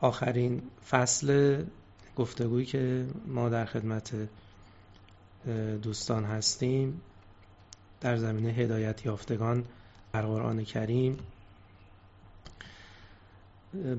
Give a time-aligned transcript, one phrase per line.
[0.00, 1.62] آخرین فصل
[2.16, 4.28] گفتگویی که ما در خدمت
[5.82, 7.00] دوستان هستیم
[8.00, 9.64] در زمینه هدایت یافتگان
[10.12, 11.18] در قرآن کریم.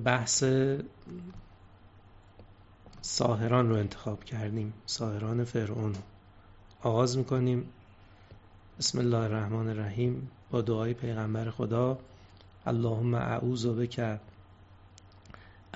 [0.06, 0.44] بحث
[3.02, 5.96] ساهران رو انتخاب کردیم ساهران فرعون
[6.82, 7.70] آغاز می‌کنیم.
[8.80, 10.32] بسم الله الرحمن الرحیم.
[10.52, 12.00] با دعای پیغمبر خدا
[12.66, 14.20] اللهم اعوذ بک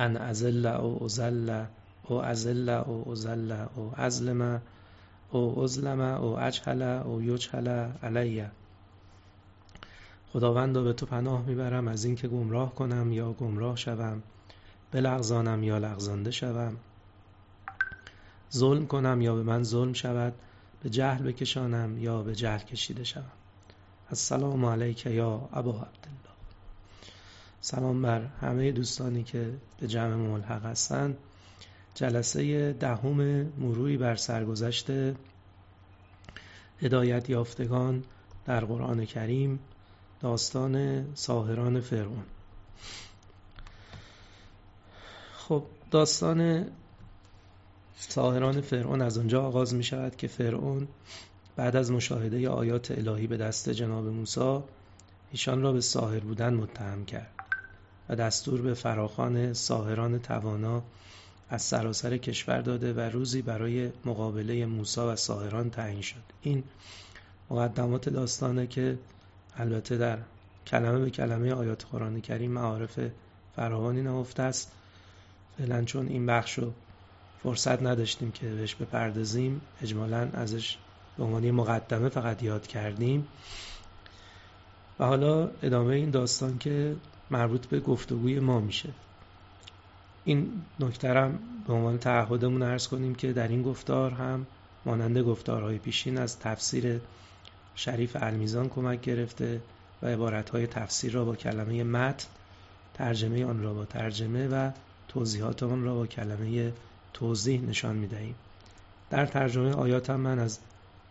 [0.02, 1.66] ان ازل او ازل
[2.08, 4.62] او ازل او ازل او ازلم
[5.32, 7.68] او ازلم او اجهل او یجهل
[8.04, 8.52] علیه
[10.34, 14.24] خداوند به تو پناه می‌برم از اینکه گمراه کنم یا گمراه شوم.
[14.92, 16.78] بلغزانم یا لغزانده شوم.
[18.54, 20.34] ظلم کنم یا به من ظلم شود.
[20.84, 23.32] به جهل بکشانم یا به جهل کشیده شوم.
[24.10, 26.31] السلام علیک یا ابا عبدالله.
[27.64, 31.18] سلام بر همه دوستانی که به جمع ملحق هستند
[31.96, 33.22] جلسه دهم
[33.58, 34.88] مروری بر سرگذشت
[36.82, 38.04] هدایت یافتگان
[38.46, 39.60] در قرآن کریم
[40.22, 42.24] داستان ساهران فرعون.
[45.34, 46.68] خب داستان
[47.98, 50.88] ساهران فرعون از اونجا آغاز می شود که فرعون
[51.56, 54.60] بعد از مشاهده آیات الهی به دست جناب موسی
[55.32, 57.41] ایشان را به ساهر بودن متهم کرد.
[58.10, 60.84] و دستور به فراخان ساهران توانا
[61.50, 66.24] از سراسر کشور داده و روزی برای مقابله موسی و ساهران تعیین شد.
[66.42, 66.64] این
[67.50, 68.98] مقدمات داستانه که
[69.58, 70.18] البته در
[70.68, 73.00] کلمه به کلمه آیات قرآن کریم معارف
[73.56, 74.72] فراوانی نهفته است.
[75.58, 76.74] فعلا چون این بخش رو
[77.44, 80.78] فرصت نداشتیم که بهش بپردازیم اجمالا ازش
[81.18, 83.28] به عنوان مقدمه فقط یاد کردیم.
[85.00, 86.96] و حالا ادامه این داستان که
[87.32, 88.90] مربوط به گفتگوی ما میشه.
[90.26, 94.46] این نکترم به عنوان تعهدمون ارز کنیم که در این گفتار هم
[94.86, 97.02] مانند گفتارهای پیشین از تفسیر
[97.76, 99.62] شریف المیزان کمک گرفته
[100.02, 102.28] و عبارتهای تفسیر را با کلمه متن
[102.94, 104.72] ترجمه آن را با ترجمه و
[105.08, 106.74] توضیحات آن را با کلمه
[107.14, 108.36] توضیح نشان می‌دهیم.
[109.10, 110.60] در ترجمه آیات هم من از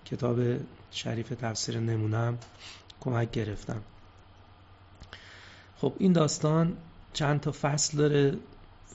[0.04, 0.40] کتاب
[0.90, 2.38] شریف تفسیر نمونم
[3.00, 3.82] کمک گرفتم.
[5.80, 6.76] خب این داستان
[7.12, 8.36] چند تا فصل داره.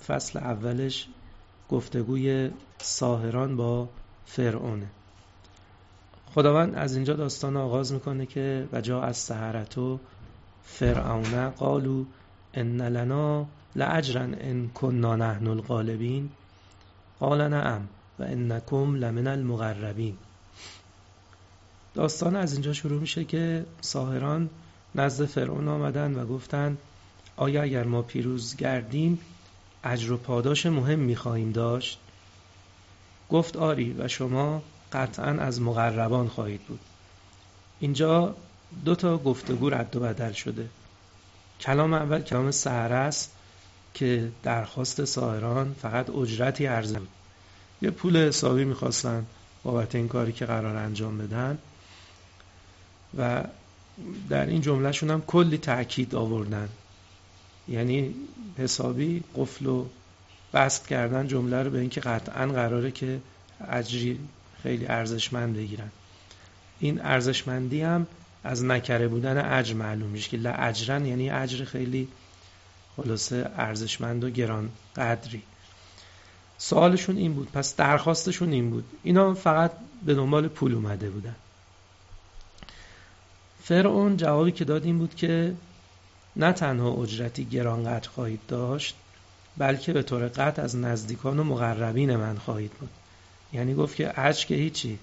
[0.08, 1.08] فصل اولش
[1.70, 3.90] گفتگوی ساهران با
[4.26, 4.88] فرعونه.
[6.34, 10.00] خداوند از اینجا داستان آغاز می‌کنه که و جا از سهرتو
[10.64, 12.06] فرعون قالو
[12.54, 13.46] ان لنا
[13.76, 16.30] لاجرا ان كنا نحن الغالبین.
[17.20, 17.88] قال نعم
[18.20, 20.18] و انکم لمن المقربین.
[21.94, 24.50] داستان از اینجا شروع میشه که ساهران
[24.96, 26.78] نزد فرعون آمدن و گفتند
[27.38, 29.20] آیا اگر ما پیروز گردیم
[29.84, 32.00] اجر و پاداش مهم می‌خواهیم داشت؟
[33.30, 34.64] گفت آری و شما
[34.94, 36.80] قطعا از مقربان خواهید بود.
[37.80, 38.36] اینجا
[38.86, 40.70] دو تا گفتگو رد و بدل شده.
[41.62, 43.32] کلام اول کلام سهره است
[43.94, 46.68] که درخواست ساهران فقط اجرتی
[47.00, 47.08] بود.
[47.82, 49.26] یه پول حسابی می‌خواستن
[49.64, 51.58] بابت این کاری که قرار انجام بدن
[53.18, 53.44] و
[54.30, 56.70] در این جملهشون هم کلی تاکید آوردن.
[57.68, 58.16] یعنی
[58.58, 59.86] حسابی قفل و
[60.54, 63.20] بست کردن جمله رو به اینکه قطعا قراره که
[63.70, 64.20] اجری
[64.64, 65.92] خیلی ارزشمند بگیرن.
[66.80, 68.08] این ارزشمندی هم
[68.44, 72.08] از نکره بودن اجر معلوم میشه که لاجرن یعنی اجر خیلی
[72.98, 75.42] خلاصه ارزشمند و گران قدری.
[76.58, 78.84] سوالشون این بود پس درخواستشون این بود.
[79.04, 79.72] اینا فقط
[80.06, 81.36] به دنبال پول اومده بودن.
[83.68, 85.56] فرعون جوابی که داد این بود که
[86.36, 88.96] نه تنها اجرتی گرانقدر خواهید داشت
[89.58, 92.90] بلکه به طور قطع از نزدیکان و مقربین من خواهید بود.
[93.54, 95.00] یعنی گفت که اجر که هیچی.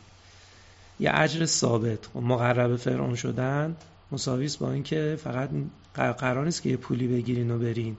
[1.00, 2.16] یه اجر ثابت.
[2.16, 3.76] و مقرب فرعون شدن
[4.12, 5.50] مساویس با اینکه فقط
[5.94, 7.96] قرار نیست که یه پولی بگیرین و برین.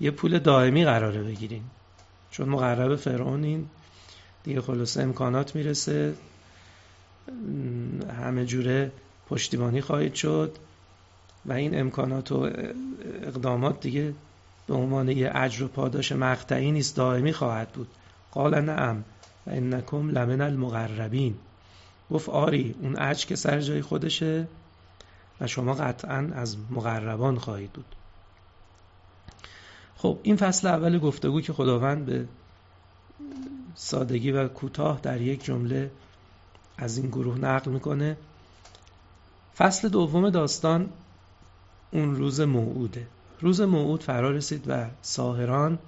[0.00, 1.62] یه پول دائمی قراره بگیرین.
[2.30, 3.68] چون مقرب فرعون این
[4.44, 6.14] دیگه خلاصه امکانات می‌رسه.
[8.22, 8.92] همه جوره
[9.30, 10.56] پشتیبانی خواهید شد
[11.46, 12.50] و این امکانات و
[13.22, 14.14] اقدامات دیگه
[14.66, 17.88] به عنوان یه اجر و پاداش مقطعی نیست دائمی خواهد بود.
[18.32, 19.04] قال نعم
[19.46, 21.34] و انکم لمن المقربین.
[22.10, 24.48] گفت آری اون اجر که سر جای خودشه
[25.40, 27.96] و شما قطعا از مقربان خواهید بود.
[29.96, 32.26] خب این فصل اول گفتگو که خداوند به
[33.74, 35.90] سادگی و کوتاه در یک جمله
[36.78, 38.16] از این گروه نقل می‌کنه.
[39.58, 40.88] فصل دوم داستان
[41.90, 43.06] اون روز موعوده.
[43.40, 45.78] روز موعود فرا رسید و ساهران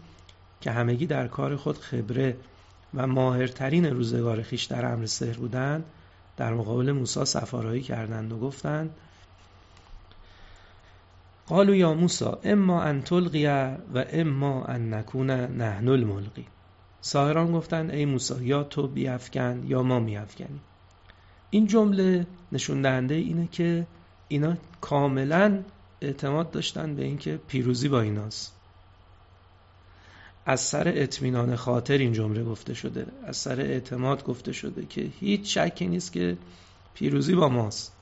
[0.60, 2.36] که همگی در کار خود خبره
[2.94, 5.84] و ماهرترین روزگار خیش در امر سحر بودند
[6.36, 8.94] در مقابل موسی سفارایی کردند و گفتند
[11.46, 16.46] قالوا یا موسی اما ان تلقی و اما ان نکون نحن الملقی.
[17.00, 20.60] ساهران گفتند ای موسی یا تو بیافکن یا ما میافکنیم
[21.50, 23.86] این جمله نشون دهنده اینه که
[24.28, 25.62] اینا کاملا
[26.00, 28.54] اعتماد داشتن به اینکه پیروزی با ایناست.
[30.46, 33.06] از سر اطمینان خاطر این جمله گفته شده.
[33.24, 36.36] از سر اعتماد گفته شده که هیچ شکی نیست که
[36.94, 37.92] پیروزی با ماست.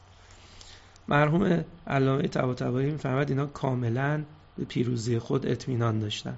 [1.09, 4.23] مرحوم علامه طباطبایی می‌فهمد اینا کاملا
[4.59, 6.37] به پیروزی خود اطمینان داشتن.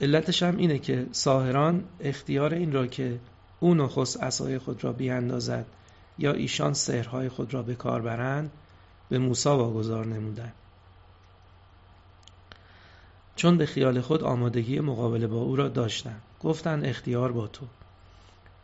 [0.00, 3.18] علتش هم اینه که ساهران اختیار این را که
[3.62, 5.66] او نخست عصای خود را بیاندازد
[6.18, 8.50] یا ایشان سحرهای خود را به کار برند
[9.08, 10.52] به موسی واگذار نمودند.
[13.36, 17.66] چون به خیال خود آمادگی مقابله با او را داشتند گفتند اختیار با تو.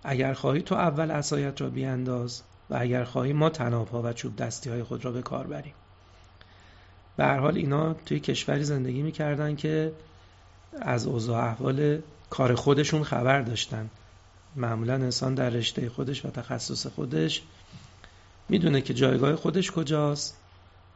[0.04, 4.70] اگر خواهی تو اول عصایت را بیانداز و اگر خواهی ما تنابها و چوب دستی
[4.70, 5.74] های خود را به کار بریم.
[7.16, 9.92] به هر حال اینا توی کشوری زندگی می‌کردن که
[10.80, 11.98] از اوضاع احوال
[12.30, 13.90] کار خودشون خبر داشتن.
[14.58, 17.42] معمولا انسان در رشته خودش و تخصص خودش
[18.48, 20.36] می‌دونه که جایگاه خودش کجاست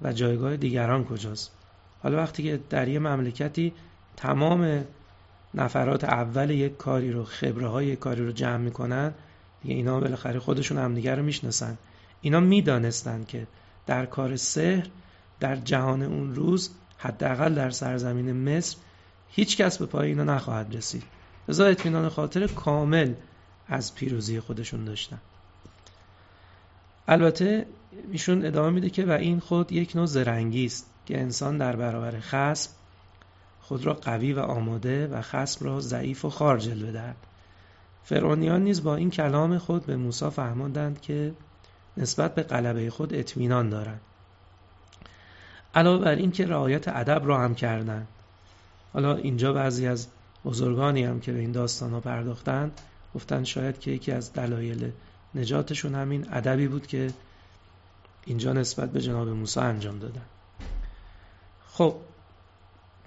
[0.02, 1.50] و جایگاه دیگران کجاست.
[2.02, 3.72] حالا وقتی که در یه مملکتی
[4.16, 4.84] تمام
[5.54, 9.14] نفرات اول یک کاری رو خبره های یک کاری رو جمع می‌کنن
[9.62, 11.78] دیگه اینا بالاخره خودشون همدیگه رو می‌شناسن.
[12.20, 13.46] اینا می‌دانستند که
[13.86, 14.86] در کار سحر
[15.40, 18.76] در جهان اون روز حداقل در سرزمین مصر
[19.28, 21.02] هیچ کس به پای اینا نخواهد رسید.
[21.48, 23.14] لذا اطمینان خاطر کامل
[23.72, 25.18] از پیروزی خودشون داشتن.
[27.08, 27.66] البته
[28.12, 32.20] ایشون ادامه میده که و این خود یک نوع زرنگی است که انسان در برابر
[32.20, 32.70] خصم
[33.62, 37.16] خود را قوی و آماده و خصم را ضعیف و خار جلوه دهد.
[38.04, 41.32] فرعونیان نیز با این کلام خود به موسی فهماندند که
[41.96, 44.00] نسبت به غلبه خود اطمینان دارند.
[45.74, 48.08] علاوه بر این که رعایت ادب را هم کردند.
[48.92, 50.06] حالا اینجا بعضی از
[50.44, 52.80] بزرگانی هم که به این داستان ها پرداختند
[53.14, 54.92] گفتند شاید که یکی از دلایل
[55.34, 57.10] نجاتشون همین ادبی بود که
[58.24, 60.24] اینجا نسبت به جناب موسی انجام دادن.
[61.68, 61.96] خب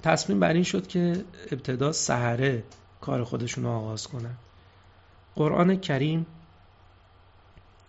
[0.03, 2.63] تصمیم بر این شد که ابتدا سحره
[3.01, 4.35] کار خودشون رو آغاز کنن.
[5.35, 6.25] قرآن کریم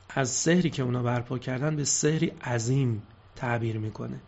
[0.08, 3.02] از سحری که اونا برپا کردن به سحری عظیم
[3.36, 4.20] تعبیر می‌کنه.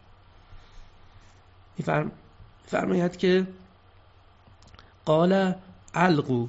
[2.67, 3.47] فرماید که
[5.05, 5.55] قال
[5.95, 6.49] القو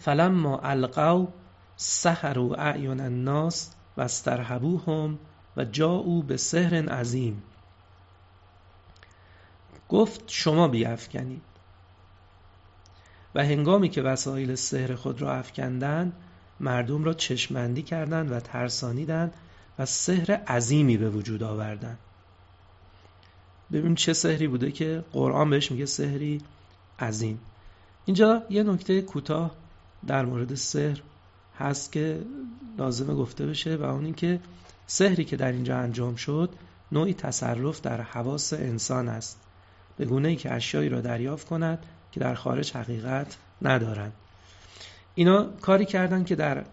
[0.00, 1.26] فلما القوا
[1.76, 5.18] سحروا اعین الناس و استرهبوهم
[5.56, 7.42] و جاءوا به سحر عظیم.
[9.88, 11.42] گفت شما بیافکنید.
[13.34, 16.12] و هنگامی که وسایل سحر خود را افکندند
[16.60, 19.34] مردم را چشمندی کردند و ترسانیدند
[19.78, 21.98] و سحر عظیمی به وجود آوردند.
[23.72, 26.40] ببین چه سحری بوده که قرآن بهش میگه سحری
[26.98, 27.40] عظیم.
[28.04, 29.50] اینجا یه نکته کوتاه
[30.06, 31.00] در مورد سحر
[31.58, 32.22] هست که
[32.78, 34.40] لازمه گفته بشه و اون اینکه
[34.86, 36.50] سحری که در اینجا انجام شد
[36.92, 39.40] نوعی تصرف در حواس انسان است.
[39.96, 41.78] به گونه ای که اشیایی را دریافت کند
[42.12, 44.12] که در خارج حقیقت ندارند.
[45.14, 46.64] اینا کاری کردند که در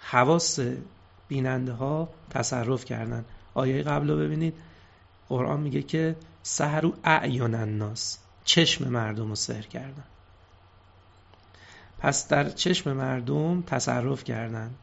[0.00, 0.58] حواس
[1.28, 3.24] بیننده ها تصرف کردند.
[3.54, 4.54] آیه قبل رو ببینید.
[5.28, 8.18] قرآن میگه که سهرو اعیان الناس.
[8.44, 10.04] چشم مردم رو سهر کردن
[12.00, 14.74] پس در چشم مردم تصرف کردند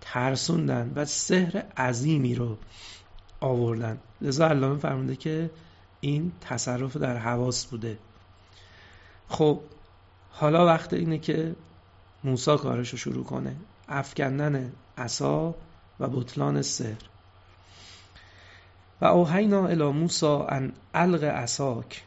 [0.00, 2.56] ترسوندن و سحر عظیمی رو
[3.40, 5.50] آوردن لذا علامه فرمونده که
[6.00, 7.98] این تصرف در حواس بوده.
[9.28, 9.60] خب
[10.30, 11.56] حالا وقت اینه که
[12.24, 13.56] موسا کارش رو شروع کنه.
[13.88, 15.54] افکندن عصا
[16.00, 17.02] و بطلان سحر.
[19.00, 22.04] و اوهینا الی موسا ان الق عصاک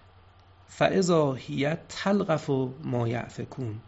[0.68, 2.50] فاذا هی تلقف
[2.84, 3.80] ما یعفکون.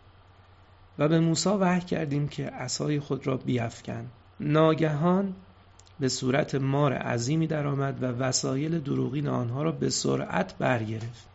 [0.98, 4.10] و به موسی وحی کردیم که عصای خود را بیافکن
[4.40, 5.34] ناگهان
[6.00, 11.28] به صورت مار عظیمی درآمد و وسایل دروغین آنها را به سرعت برگرفت.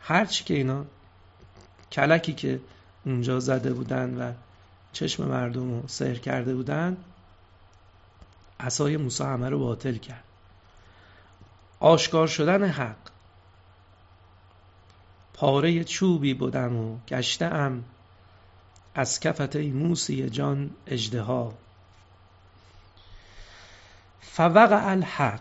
[0.00, 0.84] هرچی که اینا
[1.92, 2.60] کلکی که
[3.06, 4.32] اونجا زده بودن و
[4.92, 6.96] چشم مردم رو سهر کرده بودن
[8.60, 10.24] عصای موسی همه رو باطل کرد.
[11.80, 12.96] آشکار شدن حق.
[15.34, 17.84] پاره چوبی بودم و گشته ام
[18.94, 21.54] از کفت موسی جان اجدها
[24.20, 25.40] فوقع الحق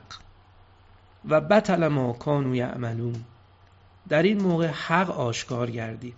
[1.30, 3.26] و بطل ما کانوا یعملون.
[4.10, 6.18] در این موقع حق آشکار گردید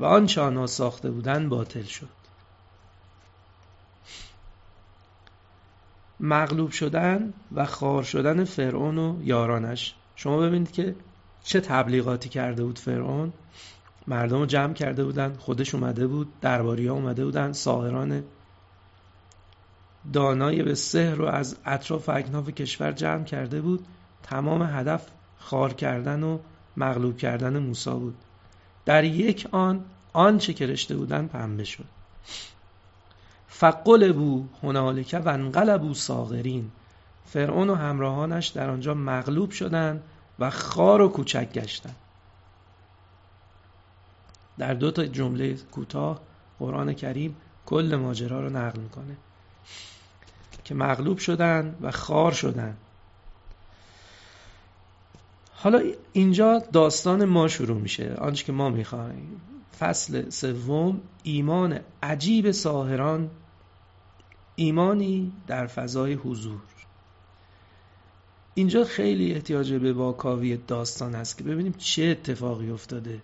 [0.00, 2.08] و آنچه آنها ساخته بودند باطل شد.
[6.20, 9.94] مغلوب شدن و خار شدن فرعون و یارانش.
[10.16, 10.94] شما ببینید که
[11.44, 13.32] چه تبلیغاتی کرده بود فرعون.
[14.08, 18.24] مردم رو جمع کرده بودن خودش اومده بود درباری ها اومده بودن ساهران
[20.12, 23.86] دانای به سحر رو از اطراف اکناف کشور جمع کرده بود.
[24.22, 25.06] تمام هدف
[25.38, 26.38] خار کردن و
[26.76, 28.14] مغلوب کردن موسی بود.
[28.84, 31.84] در یک آن آنچه که رشته بودن پنبه شد.
[33.48, 36.70] فقلبو هنالک و انقلبو ساغرین
[37.26, 40.02] فرعون و همراهانش در آنجا مغلوب شدند
[40.38, 41.96] و خار و کوچک گشتند
[44.58, 46.20] در دو تا جمله کوتاه
[46.58, 47.36] قرآن کریم
[47.66, 49.16] کل ماجرا رو نقل می‌کنه.
[50.64, 52.76] که مغلوب شدن و خار شدن.
[55.52, 58.14] حالا اینجا داستان ما شروع میشه.
[58.14, 59.40] آنچه که ما می‌خوایم.
[59.78, 63.30] فصل سوم ایمان عجیب ساهران
[64.56, 66.60] ایمانی در فضای حضور.
[68.54, 73.20] اینجا خیلی احتیاج به واکاوی داستان است که ببینیم چه اتفاقی افتاده.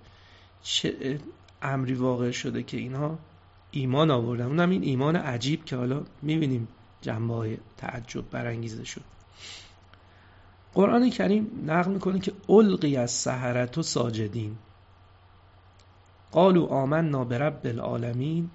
[0.64, 1.18] چه
[1.62, 3.18] امری واقع شده که اینها
[3.70, 6.68] ایمان آوردن؟ اونم این ایمان عجیب که حالا می‌بینیم
[7.00, 9.04] جنبه های تعجب برانگیزه شد.
[10.74, 14.56] قرآن کریم نقل می‌کنه که القی از سهرت و ساجدین.
[16.32, 18.50] قالوا آمنا برب العالمین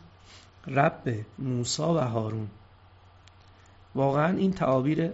[0.68, 2.48] رب موسا و هارون.
[3.96, 5.12] واقعا این تعابیر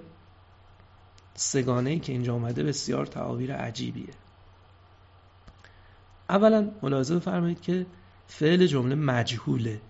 [1.36, 4.14] سگانه ای که اینجا آمده بسیار تعابیر عجیبیه.
[6.30, 7.86] اولا ملاحظه بفرمایید که
[8.28, 9.82] فعل جمله مجهوله.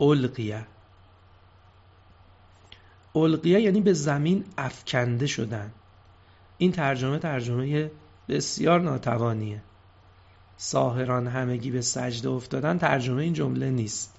[0.00, 0.66] القیه.
[3.14, 5.72] القیه یعنی به زمین افکنده شدن.
[6.58, 7.90] این ترجمه ترجمه
[8.28, 9.62] بسیار ناتوانیه.
[10.56, 14.14] ساهران همگی به سجده افتادن ترجمه این جمله نیست.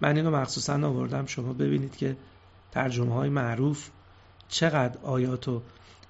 [0.00, 1.26] من اینو مخصوصا آوردم.
[1.26, 2.16] شما ببینید که
[2.72, 3.90] ترجمه های معروف
[4.48, 5.62] چقدر آیاتو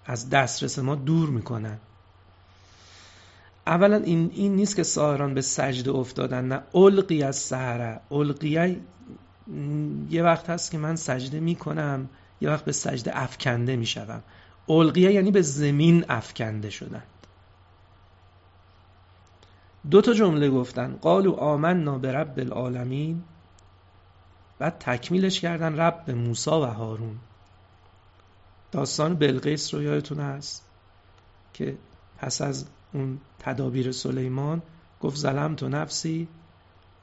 [0.07, 1.79] از دسترس ما دور می‌کنن.
[3.67, 6.63] اولا این, این نیست که ساهران به سجده افتادن نه.
[6.75, 8.01] القی از سهره.
[8.11, 8.81] القیه
[10.11, 12.09] یه وقت هست که من سجده می‌کنم
[12.41, 14.23] یه وقت به سجده افکنده می‌شوم.
[14.69, 17.03] القیه یعنی به زمین افکنده شدن.
[19.91, 20.99] دو تا جمله گفتن.
[21.03, 23.23] قالو آمنا به رب العالمین.
[24.59, 27.19] بعد تکمیلش کردن رب موسا و هارون.
[28.73, 30.65] داستان بلقیس رو یادتون هست
[31.55, 31.77] که
[32.19, 34.63] پس از اون تدابیر سلیمان
[35.01, 36.29] گفت ظلم تو نفسی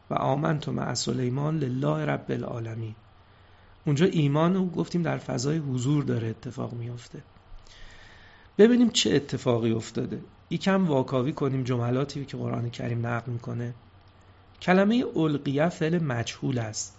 [0.09, 2.95] و آمن تو مع سلیمان لله رب العالمین.
[3.85, 7.23] اونجا ایمان رو گفتیم در فضای حضور داره اتفاق میفته
[8.57, 10.21] ببینیم چه اتفاقی افتاده.
[10.49, 13.73] یکم واکاوی کنیم جملاتی که قرآن کریم نقل می‌کنه.
[14.61, 16.97] کلمه القیه فعل مجهول است.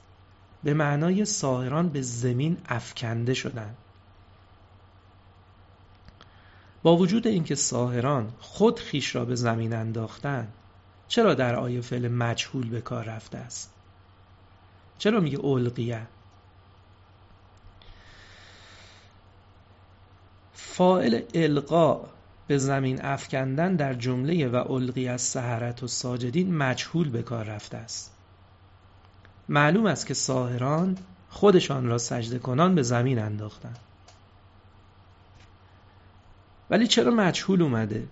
[0.64, 3.76] به معنای ساهران به زمین افکنده شدند
[6.82, 10.52] با وجود اینکه ساهران خود خیش را به زمین انداختند
[11.08, 13.72] چرا در آیه فعل مجهول به کار رفته است؟
[14.98, 16.06] چرا میگه القیه؟
[20.52, 22.00] فائل القا
[22.46, 27.76] به زمین افکندن در جمله و القی از سهرت و ساجدین مجهول به کار رفته
[27.76, 28.12] است.
[29.48, 30.98] معلوم است که ساهران
[31.30, 33.78] خودشان را سجده کنان به زمین انداختند
[36.70, 38.06] ولی چرا مجهول اومده؟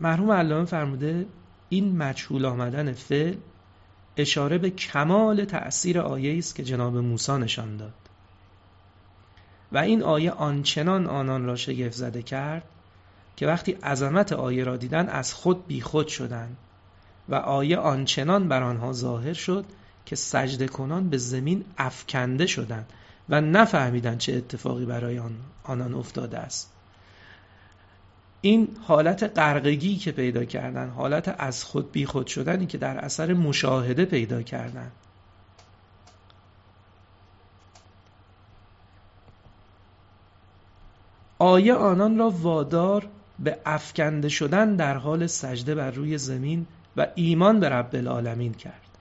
[0.00, 1.26] مرحوم علامه فرموده
[1.68, 3.34] این مجهول آمدن فعل
[4.16, 7.94] اشاره به کمال تأثیر آیه است که جناب موسی نشان داد.
[9.72, 12.62] و این آیه آنچنان آنان را شگفت زده کرد
[13.36, 16.56] که وقتی عظمت آیه را دیدن از خود بیخود شدند
[17.28, 19.64] و آیه آنچنان بر آنها ظاهر شد
[20.06, 22.92] که سجده کنان به زمین افکنده شدند
[23.28, 26.72] و نفهمیدند چه اتفاقی برای آن آنان افتاده است.
[28.44, 33.34] این حالت قرقگی که پیدا کردن حالت از خود بی خود شدنی که در اثر
[33.34, 34.90] مشاهده پیدا کردن.
[41.38, 43.08] آیه آنان را وادار
[43.38, 48.98] به افکنده شدن در حال سجده بر روی زمین و ایمان به رب العالمین کرد.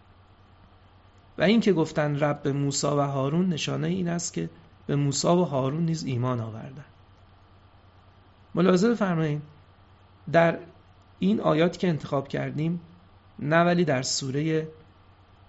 [1.38, 4.50] و این که گفتن رب موسی و هارون نشانه این است که
[4.88, 6.86] به موسی و هارون نیز ایمان آوردن.
[8.56, 9.42] ملاحظه بفرمایید.
[10.32, 10.58] در
[11.20, 12.82] این آیاتی که انتخاب کردیم
[13.40, 14.68] نه ولی در سوره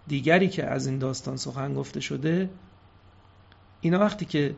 [0.06, 2.50] دیگری که از این داستان سخن گفته شده
[3.80, 4.56] اینا وقتی که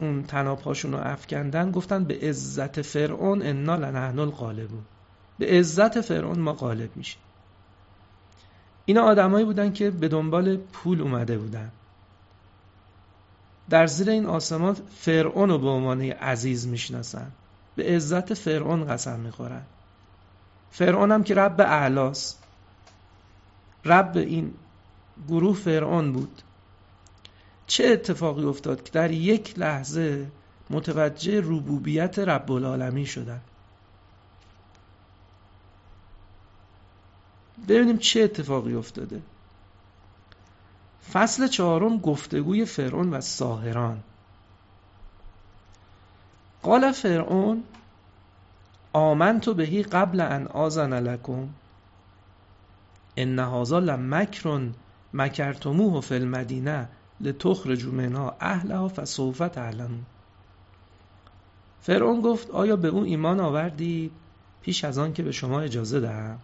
[0.00, 4.82] اون تناپاشون رو افکندن گفتن به عزت فرعون انا لنحن الغالبون.
[5.38, 7.20] به عزت فرعون ما غالب میشیم.
[8.84, 11.72] اینا آدمایی بودن که به دنبال پول اومده بودن.
[13.70, 17.32] در زیر این آسمان فرعون رو به عنوان عزیز می‌شناسن.
[17.76, 19.62] به عزت فرعون قسم می‌خورن.
[20.70, 22.38] فرعون هم که رب اعلاست.
[23.84, 24.54] رب این
[25.28, 26.42] گروه فرعون بود.
[27.66, 30.26] چه اتفاقی افتاد که در یک لحظه
[30.70, 33.40] متوجه ربوبیت رب العالمین شدن؟
[37.68, 39.22] ببینیم چه اتفاقی افتاده.
[41.12, 44.02] فصل چهارم گفتگوی فرعون و ساهران.
[46.62, 47.62] قال فرعون
[48.92, 51.48] آمنت بهی قبل ان آزن لکم.
[53.16, 54.70] ان هذا لمکر
[55.14, 56.88] مکرتموه فی المدینه
[57.20, 60.04] لتخرجوا منها اهلها فسوف تعلمون.
[61.80, 64.12] فرعون گفت آیا به او ایمان آوردید
[64.62, 66.38] پیش از آن که به شما اجازه دهم.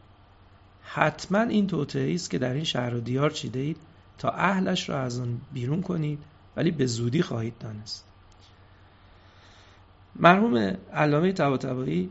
[0.83, 3.77] حتما این توطئه است که در این شهر و دیار چیده اید
[4.19, 6.19] تا اهلش را از آن بیرون کنید
[6.57, 8.08] ولی به زودی خواهید دانست.
[10.19, 12.11] مرحوم علامه طباطبایی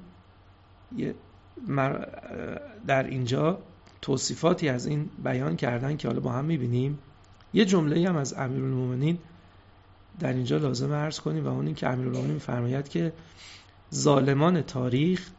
[2.88, 3.60] در اینجا
[4.02, 7.00] توصیفاتی از این بیان کردن که حالا با هم می‌بینیم.
[7.54, 9.18] یه جمله هم از امیرالمومنین
[10.20, 13.14] در اینجا لازم عرض کنیم و اون این که امیرالمومنین میفرماید که
[13.94, 15.30] ظالمان تاریخ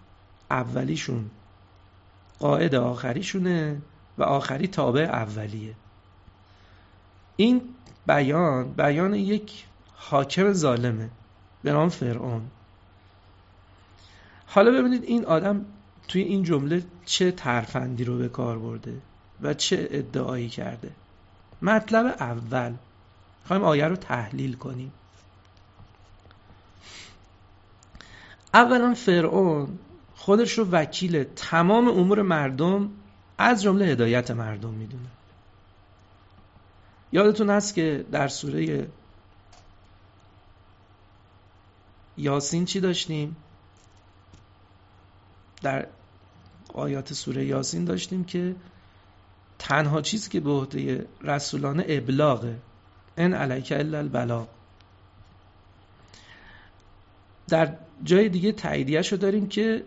[0.51, 1.31] اولیشون
[2.39, 3.83] قاعد آخریشونه
[4.19, 5.75] و آخری تابع اولیه.
[7.37, 7.61] این
[8.07, 11.11] بیان بیان یک حاکم ظالمه
[11.63, 12.43] به نام فرعون.
[14.49, 15.65] حالا ببینید این آدم
[16.09, 19.01] توی این جمله چه ترفندی رو به کار برده
[19.43, 20.91] و چه ادعایی کرده.
[21.63, 22.75] مطلب اول.
[23.47, 24.93] خواهیم آیه رو تحلیل کنیم.
[28.55, 29.79] اولا فرعون
[30.17, 32.91] خودش رو وکیل تمام امور مردم
[33.39, 35.09] از جمله هدایت مردم می‌دونه.
[37.13, 38.89] یادتون هست که در سوره
[42.17, 43.37] یاسین چی داشتیم؟
[45.63, 45.87] در
[46.75, 48.57] آیات سوره یاسین داشتیم که
[49.59, 52.57] تنها چیزی که به عهده رسولانه ابلاغه
[53.17, 54.49] ان علیک الا البلاغ.
[57.49, 59.85] در جای دیگه تاییدیه داریم که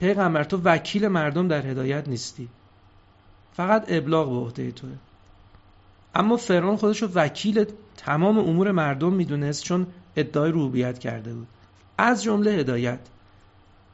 [0.00, 2.48] پیغمبر تو وکیل مردم در هدایت نیستی.
[3.56, 4.90] فقط ابلاغ به عهده توه.
[6.14, 7.64] اما فرعون خودش رو وکیل
[7.96, 11.46] تمام امور مردم می‌دونست چون ادعای روبیت کرده بود.
[11.98, 13.00] از جمله هدایت.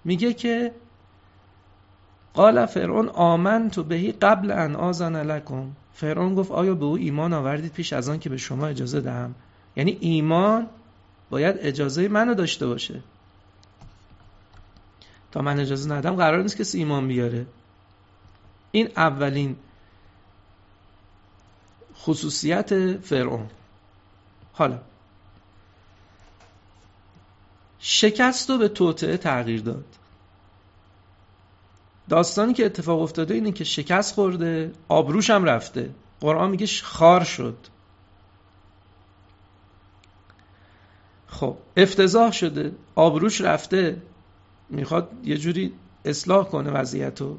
[0.05, 0.73] میگه که
[2.35, 5.71] قال فرعون آمن تو بهی قبل ان آزن لکم.
[5.95, 9.35] فرعون گفت آیا به او ایمان آوردید پیش از آن که به شما اجازه دهم؟
[9.77, 10.67] یعنی ایمان
[11.31, 13.01] باید اجازه منو داشته باشه.
[15.33, 17.47] تا من اجازه ندم قرار نیست کسی ایمان بیاره.
[18.71, 19.57] این اولین
[21.97, 23.47] خصوصیت فرعون.
[24.53, 24.79] حالا
[27.79, 29.85] شکست رو به توطعه تغییر داد.
[32.09, 35.91] داستانی که اتفاق افتاده اینه که شکست خورده آبروش هم رفته.
[36.21, 37.57] قرآن میگه خار شد.
[41.27, 42.73] خب افتضاح شده.
[42.95, 44.03] آبروش رفته.
[44.71, 45.73] می‌خواد یه جوری
[46.05, 47.39] اصلاح کنه وضعیت رو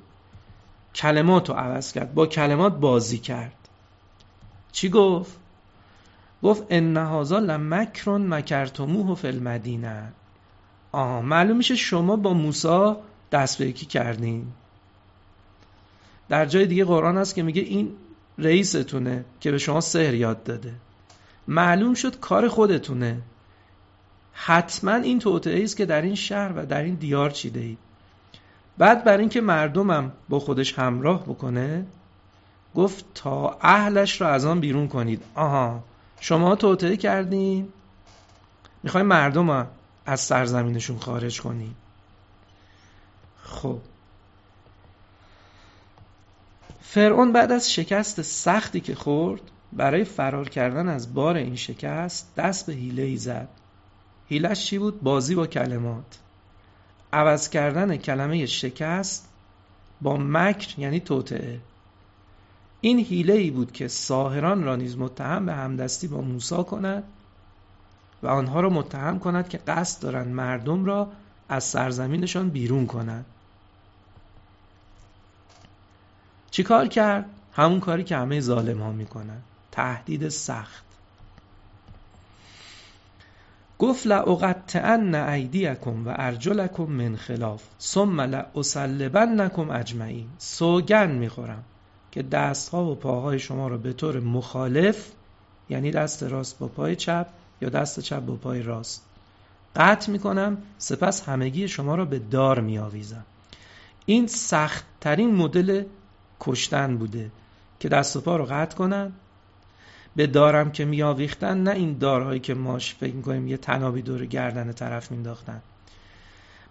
[0.95, 2.13] کلمات رو عوض کرد.
[2.13, 3.55] با کلمات بازی کرد.
[4.71, 5.37] چی گفت؟
[6.43, 10.13] گفت ان هذا لمکرون مکرتموه فی المدینه.
[10.91, 12.93] آها معلوم میشه شما با موسی
[13.33, 14.47] دست به یکی کردین.
[16.29, 17.91] در جای دیگه قرآن هست که میگه این
[18.37, 20.73] رئیستونه که به شما سحر یاد داده.
[21.47, 23.21] معلوم شد کار خودتونه.
[24.33, 27.77] حتما این توطعه است که در این شهر و در این دیار چیده اید
[28.77, 31.85] بعد بر اینکه مردمم با خودش همراه بکنه
[32.75, 35.21] گفت تا اهلش را از آن بیرون کنید.
[35.35, 35.83] آها
[36.19, 37.67] شما توطعه کردین؟
[38.83, 39.67] می‌خوای مردم
[40.05, 41.82] از سرزمینشون خارج کنید
[43.53, 43.79] خب.
[46.81, 49.41] فرعون بعد از شکست سختی که خورد
[49.73, 53.47] برای فرار کردن از بار این شکست دست به حیله ای زد.
[54.29, 56.19] حیلش چی بود؟ بازی با کلمات.
[57.13, 59.29] عوض کردن کلمه شکست
[60.01, 61.59] با مکر یعنی توطعه
[62.81, 67.03] این حیله ای بود که ساهران را نیز متهم به همدستی با موسی کند
[68.23, 71.11] و آنها را متهم کند که قصد دارند مردم را
[71.49, 73.25] از سرزمینشان بیرون کنند.
[76.53, 79.41] چی کار کرد؟ همون کاری که همه ظالم ها می‌کنن.
[79.71, 80.83] تهدید سخت.
[83.79, 90.27] گفت لأقطعن ایدیکم و ارجلکم من خلاف ثم لأصلبنکم اجمعین.
[90.37, 91.63] سوگن می‌خورم
[92.11, 95.11] که دستها و پاهای شما را به طور مخالف
[95.69, 97.27] یعنی دست راست با پای چپ
[97.61, 99.05] یا دست چپ با پای راست.
[99.75, 103.25] قطع می‌کنم سپس همگی شما را به دار میآویزم.
[104.05, 105.83] این سختترین مدل
[106.43, 107.31] کشتن بوده
[107.79, 109.11] که دست و پا رو قطع کنن.
[110.15, 114.71] به دارم که میآویختن نه این دارهایی که ماش فکر می‌کنیم یه تنابی دور گردن
[114.71, 115.61] طرف مینداختن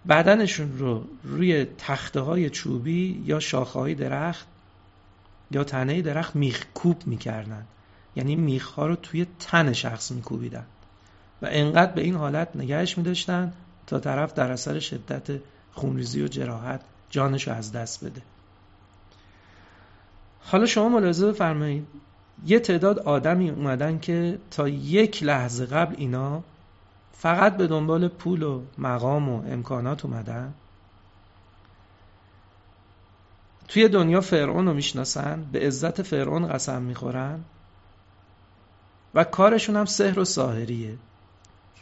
[0.09, 4.47] بدنشون رو روی تخته های چوبی یا شاخه های درخت
[5.51, 7.65] یا تنه درخت میخ کوب می‌کردن.
[8.15, 10.65] یعنی میخ ها رو توی تن شخص میکوبیدن.
[11.41, 13.53] و انقدر به این حالت نگهش میداشتن
[13.87, 15.39] تا طرف در اثر شدت
[15.73, 18.21] خونریزی و جراحت جانش رو از دست بده.
[20.45, 21.87] حالا شما ملاحظه بفرمایید.
[22.45, 26.43] یه تعداد آدمی اومدن که تا یک لحظه قبل اینا
[27.11, 30.53] فقط به دنبال پول و مقام و امکانات اومدن.
[33.67, 37.39] توی دنیا فرعون رو می‌شناسن به عزت فرعون قسم می‌خورن
[39.15, 40.97] و کارشون هم سحر و ساهریه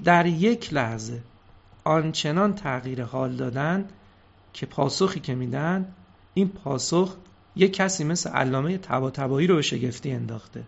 [0.04, 1.22] در یک لحظه
[1.84, 3.86] آنچنان تغییر حال دادن
[4.54, 5.94] که پاسخی که میدن
[6.34, 7.16] این پاسخ
[7.56, 10.64] یک کسی مثل علامه تبا رو به شگفتی انداخته.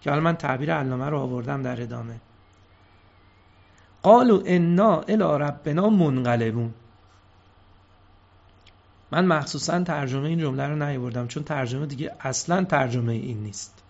[0.00, 2.20] که حالا من تعبیر علامه رو آوردم در ادامه.
[4.02, 6.74] قالوا انا الی ربنا منقلبون.
[9.10, 13.82] من مخصوصا ترجمه این جمله رو نیاوردم چون ترجمه دیگه اصلا ترجمه این نیست.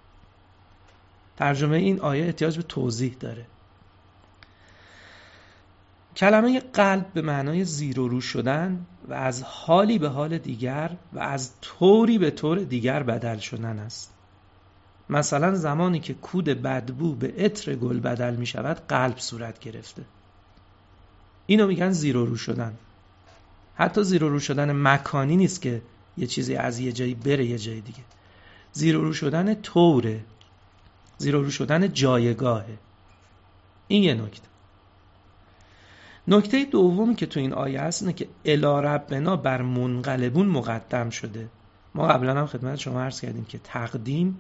[1.37, 3.47] ترجمه این آیه احتیاج به توضیح داره.
[6.17, 11.19] کلمه قلب به معنای زیر و رو شدن و از حالی به حال دیگر و
[11.19, 14.13] از طوری به طور دیگر بدل شدن است.
[15.11, 20.03] مثلا زمانی که کود بدبو به عطر گل بدل می شود قلب صورت گرفته.
[21.47, 22.75] اینو میگن زیر و رو شدن.
[23.75, 25.83] حتی زیر و رو شدن مکانی نیست که
[26.17, 28.03] یه چیزی از یه جایی بره یه جای دیگه.
[28.73, 30.21] زیر و رو شدن طوره
[31.19, 32.79] زیر و رو شدن جایگاهه.
[33.89, 34.48] این یه نکته.
[36.29, 41.49] نکته دومی که تو این آیه هست اینه که الا ربنا بر منقلبون مقدم شده.
[41.95, 44.39] ما قبلا هم خدمت شما عرض کردیم که تقدیم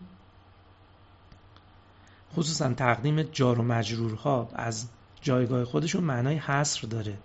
[2.36, 4.86] خصوصا تقدیم جار و مجرورها از
[5.20, 7.18] جایگاه خودشون معنای حصر داره.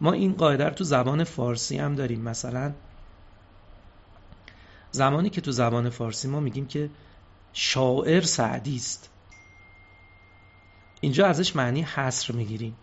[0.00, 2.20] ما این قاعده رو تو زبان فارسی هم داریم.
[2.20, 2.72] مثلا
[4.90, 6.90] زمانی که تو زبان فارسی ما میگیم که
[7.52, 9.10] شاعر سعدی است.
[11.00, 12.76] اینجا ازش معنی حصر می‌گیریم.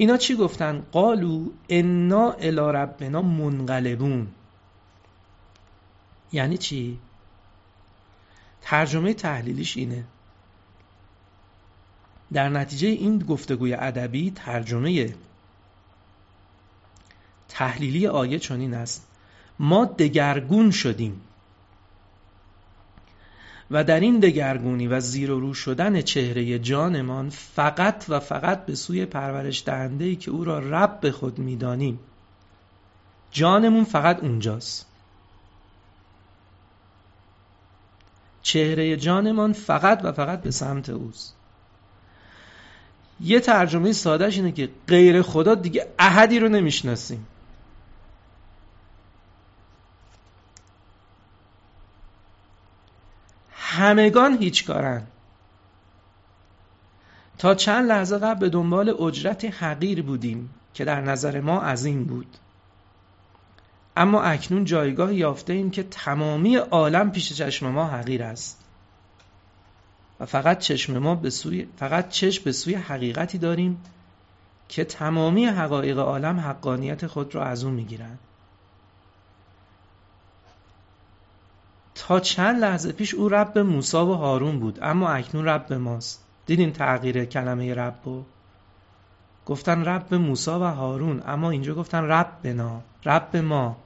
[0.00, 4.28] اینا چی گفتن؟ قالو انا الی ربنا منقلبون.
[6.32, 6.98] یعنی چی؟
[8.62, 10.04] ترجمه تحلیلیش اینه.
[12.32, 15.14] در نتیجه این گفتگوی ادبی ترجمه
[17.48, 19.06] تحلیلی آیه چنین است.
[19.58, 21.20] ما دگرگون شدیم.
[23.70, 28.74] و در این دگرگونی و زیر و رو شدن چهره جانمان فقط و فقط به
[28.74, 31.98] سوی پرورش دهنده که او را رب به خود می‌دانیم.
[33.30, 34.86] جانمون فقط اونجاست.
[38.42, 41.34] چهره جانمان فقط و فقط به سمت اوست.
[43.20, 47.26] یه ترجمه سادهش اینه که غیر خدا دیگه احدی رو نمی‌شناسیم.
[53.70, 55.02] همگان هیچ کارن.
[57.38, 62.36] تا چند لحظه قبل به دنبال اجرت حقیر بودیم که در نظر ما عظیم بود.
[63.96, 68.64] اما اکنون جایگاه یافته ایم که تمامی عالم پیش چشم ما حقیر است.
[70.20, 73.84] و فقط چشم ما به سوی فقط چشم به سوی حقیقتی داریم
[74.68, 78.18] که تمامی حقایق عالم حقانیت خود را از او می‌گیرند.
[82.08, 86.24] تا چند لحظه پیش او رب موسی و هارون بود اما اکنون رب ماست.
[86.46, 88.24] دیدین تغییر کلمه رب
[89.46, 93.76] گفتن رب موسی و هارون اما اینجا گفتن رب بنا رب ما.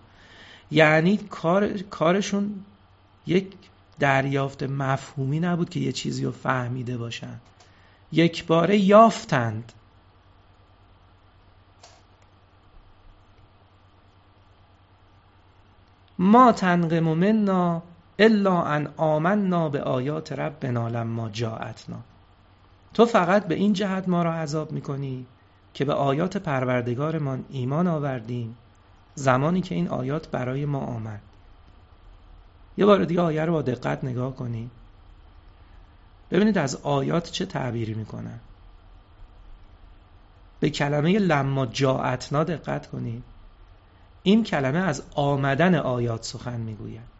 [0.70, 2.64] یعنی کار، کارشون
[3.26, 3.52] یک
[3.98, 7.40] دریافت مفهومی نبود که یه چیزی رو فهمیده باشن.
[8.12, 9.72] یک باره یافتند.
[16.18, 17.82] ما تنقم منا
[18.22, 21.96] الا ان آمنا به آیات ربنا لما جاءتنا.
[22.94, 25.26] تو فقط به این جهت ما را عذاب می‌کنی
[25.74, 28.56] که به آیات پروردگارمان ایمان آوردیم
[29.14, 31.20] زمانی که این آیات برای ما آمد.
[32.76, 34.70] یه بار دیگه آیه رو با دقت نگاه کنید
[36.30, 38.40] ببینید از آیات چه تعبیری می‌کنن.
[40.61, 43.24] به کلمه لما جاعتنا دقت کنید
[44.22, 47.12] این کلمه از آمدن آیات سخن می‌گوید.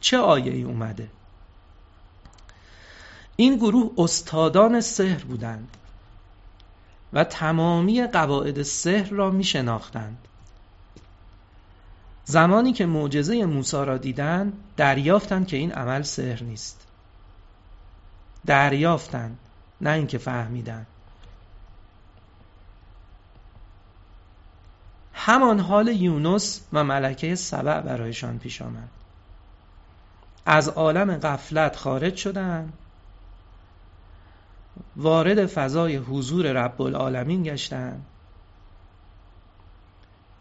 [0.00, 1.08] چه آیه ای اومده؟
[3.36, 5.76] این گروه استادان سحر بودند
[7.12, 10.18] و تمامی قواعد سحر را می شناختند
[12.24, 16.86] زمانی که معجزه موسی را دیدند دریافتند که این عمل سحر نیست.
[18.46, 19.38] دریافتند
[19.80, 20.86] نه اینکه فهمیدند
[25.14, 28.88] همان حال یونس و ملکه سبع برایشان پیش آمد.
[30.46, 32.72] از عالم غفلت خارج شدند
[34.96, 38.06] وارد فضای حضور رب العالمین گشتند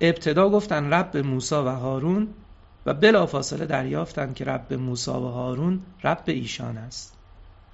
[0.01, 2.27] ابتدا گفتن رب موسی و هارون
[2.85, 7.13] و بلافاصله دریافتند که رب موسی و هارون رب ایشان است.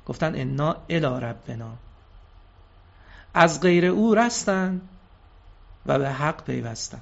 [0.05, 1.71] گفتن انا الی ربنا.
[3.33, 4.89] از غیر او رستند
[5.85, 7.01] و به حق پیوستند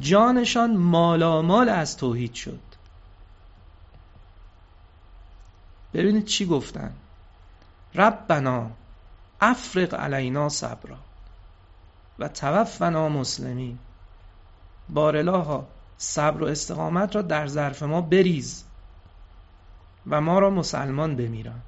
[0.00, 2.60] جانشان مالامال از توحید شد.
[5.94, 6.92] ببینید چی گفتن.
[7.94, 8.70] ربنا
[9.40, 10.96] افرق علینا صبرا
[12.18, 13.78] و توفنا مسلمین.
[14.88, 15.66] بارلاها
[15.98, 18.64] صبر و استقامت را در ظرف ما بریز
[20.06, 21.60] و ما را مسلمان بمیران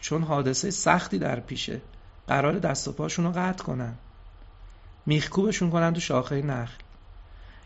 [0.00, 1.80] چون حادثه سختی در پیشه
[2.28, 3.94] قرار دست و پاشون رو قطع کنن.
[5.06, 6.82] میخکوبشون کنن تو شاخه نخل.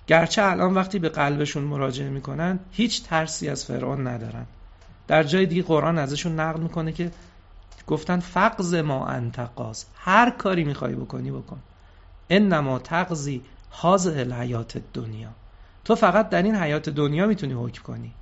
[0.07, 4.47] گرچه الان وقتی به قلبشون مراجعه می‌کنن هیچ ترسی از فرعون ندارن.
[5.09, 7.11] در جای دیگه قرآن ازشون نقل می‌کنه که
[7.87, 11.59] گفتن فقز ما انتقاز هر کاری می‌خوای بکنی بکن.
[12.31, 15.29] انما تقضی حاضر الحیات دنیا.
[15.85, 18.13] تو فقط در این حیات دنیا می‌تونی حکم کنی.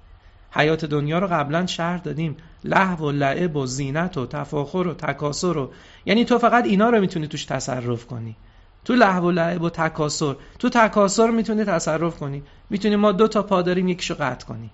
[0.50, 2.36] حیات دنیا رو قبلا شهر دادیم.
[2.64, 5.70] لحو و لعب و زینت و تفاخر و تکاسر و
[6.06, 8.36] یعنی تو فقط اینا رو می‌تونی توش تصرف کنی.
[8.84, 12.42] تو لحو و لعب و تکاسر تو تکاسر می‌تونی تصرف کنی.
[12.70, 14.70] می‌تونی ما دو تا پا داریم یکیشو قطع کنی.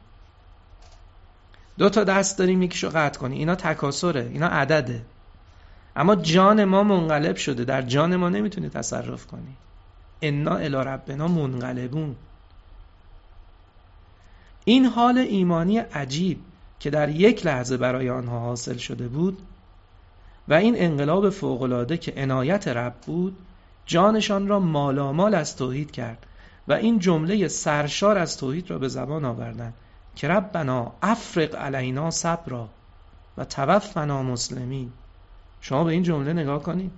[1.78, 3.36] دو تا دست داریم یکیشو قطع کنی.
[3.36, 5.02] اینا تکاسره اینا عدده.
[5.96, 7.64] اما جان ما منقلب شده.
[7.64, 9.56] در جان ما نمی‌تونی تصرف کنی.
[10.22, 12.16] انا الی ربنا منقلبون.
[14.64, 16.38] این حال ایمانی عجیب
[16.80, 19.38] که در یک لحظه برای آنها حاصل شده بود
[20.48, 23.36] و این انقلاب فوقالعاده که عنایت رب بود
[23.90, 26.26] جانشان را مالامال از توحید کرد
[26.68, 29.74] و این جمله سرشار از توحید را به زبان آوردند
[30.16, 32.68] که ربنا افرق علینا صبرا
[33.36, 34.92] و توفنا مسلمین.
[35.60, 36.90] شما به این جمله نگاه کنید.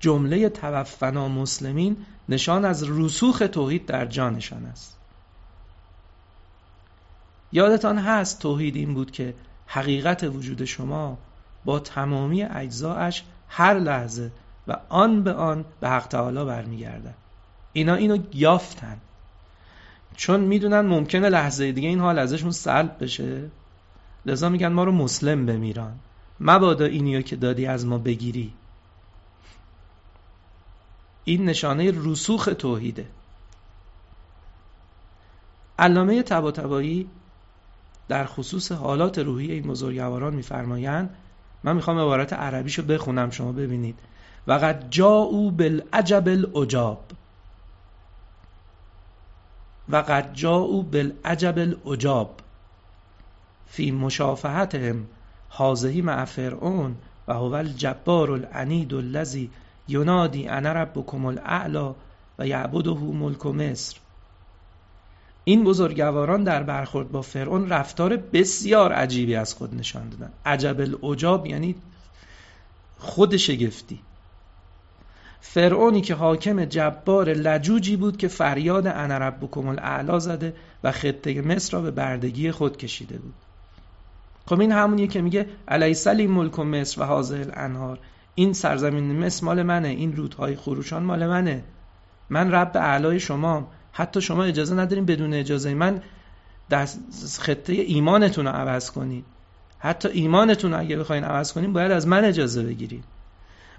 [0.00, 1.96] جمله توفنا مسلمین
[2.28, 4.96] نشان از رسوخ توحید در جانشان است.
[7.52, 9.34] یادتان هست توحید این بود که
[9.66, 11.18] حقیقت وجود شما
[11.64, 14.30] با تمامی اجزایش هر لحظه
[14.68, 17.14] و آن به آن به حق تعالی برمیگردد
[17.72, 18.98] اینا اینو یافتن.
[20.16, 23.50] چون می‌دونن ممکنه لحظه دیگه این حال ازشون سلب بشه.
[24.26, 25.94] لذا میگن ما رو مسلم بمیران.
[26.40, 28.52] مبادا اینیو که دادی از ما بگیری.
[31.24, 33.06] این نشانه رسوخ توحیده.
[35.78, 37.08] علامه تباتبایی
[38.08, 41.16] در خصوص حالات روحی این بزرگواران میفرمایند
[41.64, 43.98] من می‌خوام عبارت عربیشو بخونم شما ببینید.
[44.46, 46.98] وقد جاءوا بالعجب العجاب.
[49.88, 52.30] وقد جاءوا بالعجب العجاب.
[53.66, 55.06] فی مشافهتهم
[55.48, 56.96] حاضهی مع فرعون
[57.28, 59.50] و هو الجبار العنید الذی
[59.88, 61.94] ینادی انا ربکم الاعلا
[62.38, 63.96] و یعبده ملک مصر.
[65.44, 70.32] این بزرگواران در برخورد با فرعون رفتار بسیار عجیبی از خود نشان دادن.
[70.46, 71.74] عجب العجاب یعنی
[72.98, 74.00] خود شگفتی.
[75.46, 80.54] فرعونی که حاکم جبار لجوجی بود که فریاد انا ربکم الاعلا زده
[80.84, 83.34] و خطه مصر را به بردگی خود کشیده بود.
[84.46, 87.98] خب این همونیه که میگه علیس لی ملک مصر و حاضر الانهار.
[88.34, 91.64] این سرزمین مصر مال منه این رودهای خروشان مال منه.
[92.30, 96.02] من رب اعلای شما حتی شما اجازه ندارین بدون اجازه من
[96.70, 99.24] دست خطه ایمانتون رو عوض کنید
[99.78, 103.13] حتی ایمانتون رو اگه بخواین عوض کنیم باید از من اجازه بگیرید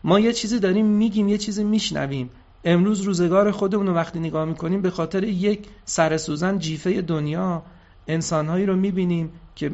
[0.06, 2.30] ما یه چیزی داریم میگیم یه چیزی میشنویم.
[2.64, 7.64] امروز روزگار خودمون رو وقتی نگاه می‌کنیم به خاطر یک سر سوزن جیفه دنیا
[8.08, 9.72] انسانهایی رو می‌بینیم که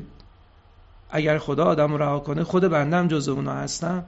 [1.09, 4.05] اگر خدا آدم رها کنه خود بنده هم جز اونا هستم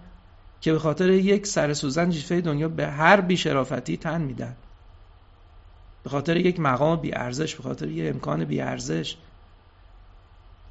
[0.61, 4.55] که به خاطر یک سر سوزن جیفه دنیا به هر بیشرافتی تن میدن.
[6.03, 9.17] به خاطر یک مقام بی ارزش به خاطر یک امکان بی ارزش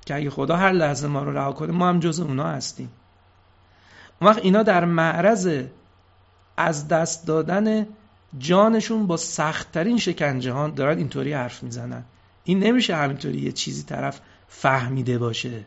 [0.06, 2.90] که اگه خدا هر لحظه ما رو رها کنه ما هم جز اونا هستیم.
[4.22, 5.64] اون وقت اینا در معرض
[6.56, 7.86] از دست دادن
[8.38, 12.04] جانشون با سختترین شکنجه ها دارن اینطوری حرف می‌زنن.
[12.44, 15.64] این نمیشه همینطوری یه چیزی طرف فهمیده باشه.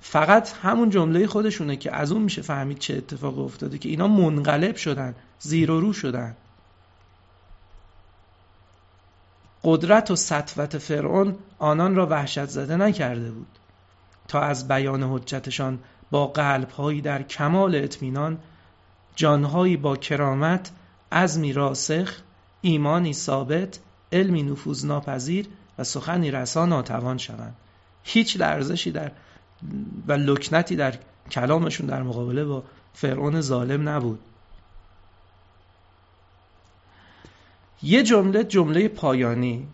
[0.00, 4.76] فقط همون جمله خودشونه که از اون میشه فهمید چه اتفاق افتاده که اینا منقلب
[4.76, 6.36] شدن زیر و رو شدن.
[9.64, 13.58] قدرت و سطوت فرعون آنان را وحشت زده نکرده بود.
[14.28, 15.78] تا از بیان حجتشان
[16.12, 18.38] با قلبهایی در کمال اطمینان
[19.16, 20.70] جانهایی با کرامت
[21.12, 22.20] عزمی راسخ
[22.60, 23.78] ایمانی ثابت
[24.12, 25.46] علمی نفوذ ناپذیر
[25.78, 27.54] و سخنی رسا ناتوان شوند.
[28.04, 29.10] هیچ لرزشی در
[30.08, 30.94] و لکنتی در
[31.30, 32.62] کلامشون در مقابله با
[32.94, 34.20] فرعون ظالم نبود.
[37.82, 39.68] یه جمله جمله پایانی.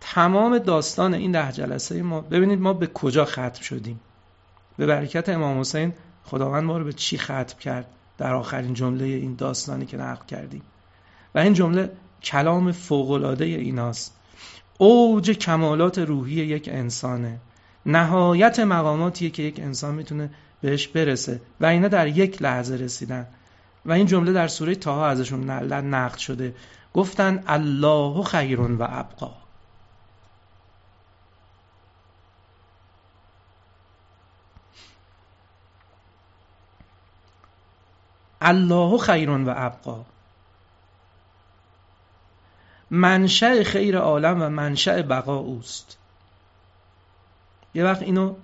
[0.00, 4.00] تمام داستان این ده جلسه ما ببینید ما به کجا ختم شدیم.
[4.76, 5.92] به برکت امام حسین
[6.24, 7.86] خداوند ما رو به چی ختم کرد
[8.18, 10.62] در آخرین جمله این داستانی که نقل کردیم؟
[11.34, 11.90] و این جمله
[12.22, 14.16] کلام فوقالعاده ایناست.
[14.78, 17.40] اوج کمالات روحی یک انسانه.
[17.86, 21.40] نهایت مقاماتیه که یک انسان می‌تونه بهش برسه.
[21.60, 23.26] و اینا در یک لحظه رسیدن.
[23.86, 26.54] و این جمله در سوره تاها ازشون نقل شده.
[26.94, 29.43] گفتن الله خیر و ابقا.
[38.44, 40.04] الله خیر و ابقا.
[42.90, 45.98] منشأ خیر عالم و منشأ بقا اوست.
[47.74, 48.34] یه وقت اینو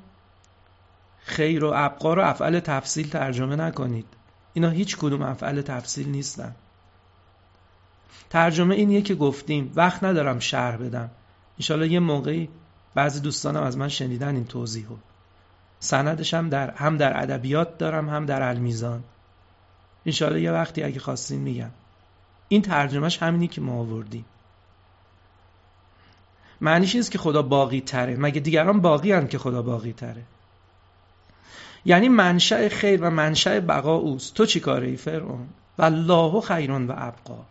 [1.24, 4.06] خیر و ابقا رو افعال تفصیل ترجمه نکنید.
[4.52, 6.54] اینا هیچ کدوم افعال تفصیل نیستن.
[8.30, 9.72] ترجمه اینیه که گفتیم.
[9.74, 11.10] وقت ندارم شرح بدم.
[11.58, 12.48] انشالله یه موقعی
[12.94, 14.98] بعضی دوستانم از من شنیدن این توضیح رو
[15.80, 19.04] سندش هم در هم در ادبیات دارم هم در المیزان.
[20.06, 21.70] انشالله یه وقتی اگه خواستین میگم.
[22.48, 24.24] این ترجمهش همینی که ما آوردیم.
[26.60, 30.22] معنیش نیست که خدا باقی تره مگه دیگران باقی هم که خدا باقی تره
[31.84, 34.34] یعنی منشأ خیر و منشأ بقا اوست.
[34.34, 37.44] تو چی کاره ای فرعون؟ و الله خیرون و ابقا.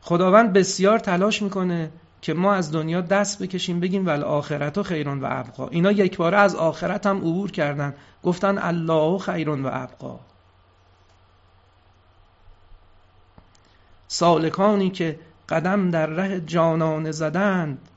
[0.00, 1.90] خداوند بسیار تلاش می‌کنه
[2.22, 5.68] که ما از دنیا دست بکشیم بگیم ول آخرت و خیرون و ابقا.
[5.68, 7.94] اینا یک باره از آخرت هم عبور کردن.
[8.22, 10.20] گفتن الله خیرون و ابقا.
[14.08, 17.88] سالکانی که قدم در ره جانانه زدند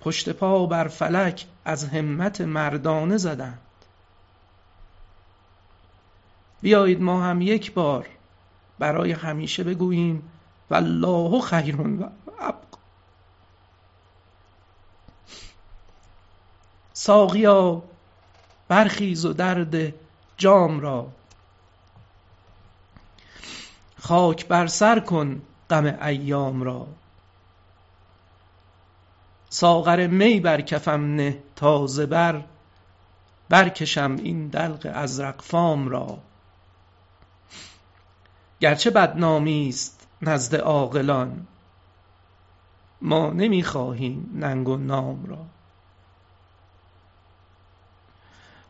[0.00, 3.58] پشت پا بر فلک از همت مردانه زدند.
[6.62, 8.08] بیایید ما هم یک بار
[8.78, 10.30] برای همیشه بگوییم
[10.70, 12.78] والله خیر و ابقا
[16.92, 17.82] ساقیا
[18.68, 19.94] برخیز و درد
[20.36, 21.08] جام را.
[24.06, 26.86] خاک بر سر کن غم ایام را.
[29.48, 32.42] ساغر می بر کفم نه تازه بر
[33.48, 36.18] برکشم این دلق ازرق فام را.
[38.60, 41.46] گرچه بدنامی است نزد عاقلان
[43.02, 45.44] ما نمی‌خواهیم ننگ و نام را.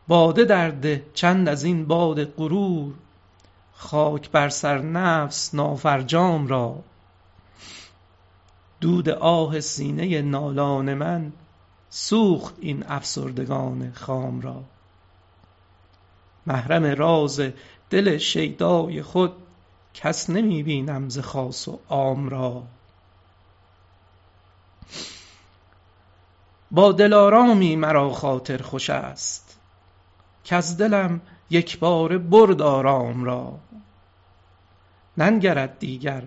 [0.07, 2.93] باده درده چند از این باد غرور
[3.77, 6.83] خاک بر سر نفس نافرجام را.
[8.81, 11.31] دود آه سینه نالان من
[11.89, 14.63] سوخت این افسردگان خام را.
[16.47, 17.41] محرم راز
[17.89, 19.33] دل شیدای خود
[19.93, 22.63] کس نمی بینم ز خاص و عام را.
[26.71, 29.59] با دلارامی مرا خاطر خوش است.
[30.45, 33.59] کز دلم یک بار برد آرام را.
[35.17, 36.23] ننگرد دیگر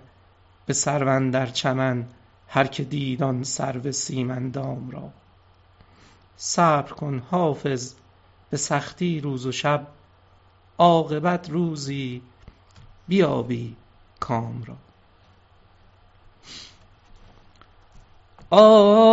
[0.66, 2.06] به سرون در چمن
[2.48, 5.10] هر که دید آن سرو سیمندام را
[6.36, 7.94] صبر کن حافظ
[8.50, 9.86] به سختی روز و شب
[10.78, 12.22] عاقبت روزی
[13.08, 13.76] بیابی
[14.20, 14.76] کام را
[18.50, 19.08] آه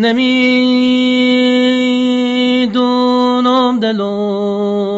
[0.00, 1.00] نمی‌دونم
[3.80, 4.90] دلم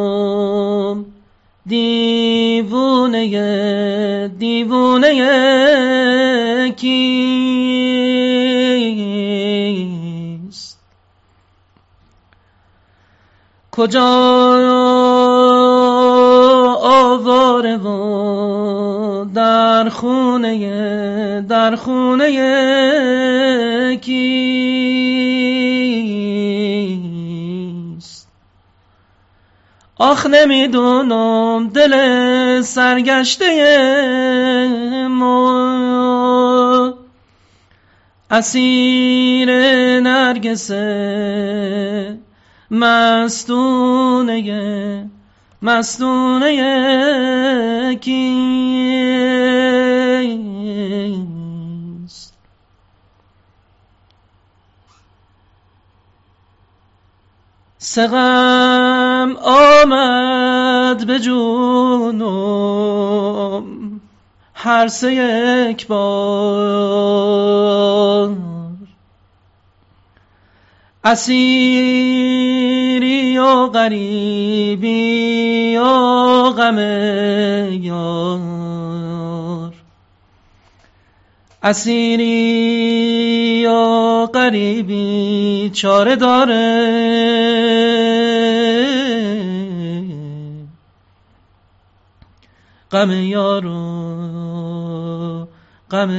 [1.66, 3.18] دیوونه
[4.38, 5.11] دیوونه
[6.70, 7.03] کیست
[13.72, 14.09] کجا
[16.82, 22.26] آواره و در خونه در خونه
[23.96, 24.61] کیست
[30.03, 31.92] آخ نمی‌دونم دل
[32.62, 33.48] سرگشته
[35.11, 36.94] ما.
[38.30, 39.50] اسیر
[40.00, 40.88] نرگسه
[42.70, 44.40] مستونه
[45.62, 46.50] مستونه
[48.00, 49.12] کیست
[57.78, 58.71] سقم
[59.45, 62.22] آمد به جونم
[64.55, 67.03] هر سه یک بار.
[71.05, 72.38] اسیری
[73.38, 75.84] و غریبی و
[76.51, 76.78] غم
[77.82, 79.72] یار.
[81.62, 88.31] اسیری و غریبی چاره داره.
[92.93, 93.82] غم یارو
[95.90, 96.11] غم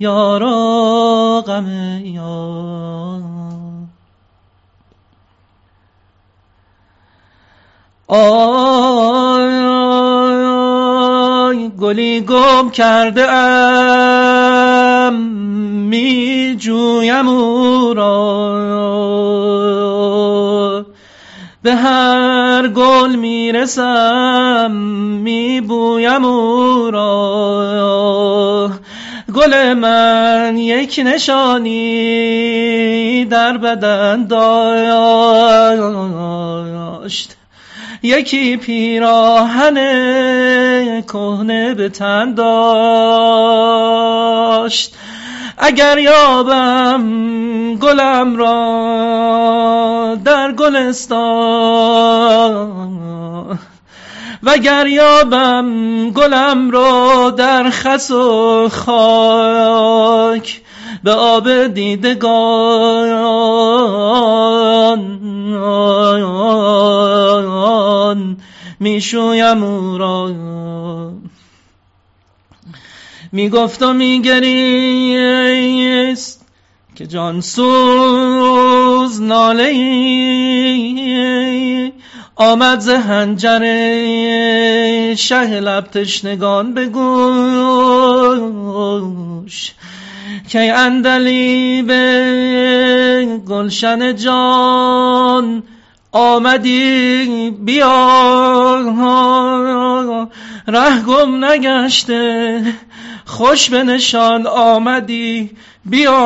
[0.00, 1.68] یارو غم
[2.04, 3.20] یار.
[8.08, 9.54] آی
[11.80, 15.14] گلی گم کرده ام
[15.88, 18.73] می جویم او را.
[21.64, 24.70] به هر گل می‌رسم
[25.22, 28.70] میبویم او را.
[29.34, 31.84] گل من یک نشانی
[33.24, 35.66] در بدن داشت.
[38.02, 39.74] یکی پیراهن
[41.02, 43.64] کهنه به تن داشت.
[45.66, 47.04] اگر یابم
[47.74, 51.18] گلم را در گلستان.
[54.42, 60.60] وگر یابم گلم را در خس و خاک
[61.04, 63.14] به آب دیدگان.
[68.80, 70.30] می‌شویم او را.
[73.34, 74.46] می‌گفت و میگریست
[76.94, 79.72] که جان سوز ناله
[82.36, 83.74] آمد ز هنجره
[85.14, 87.34] شه لب تشنگان به گوش.
[90.48, 95.62] که اندلی به گلشن جان
[96.12, 97.94] آمدی بیا
[100.66, 102.62] ره گم نگشته
[103.26, 105.50] خوش به نشان آمدی.
[105.84, 106.20] بیا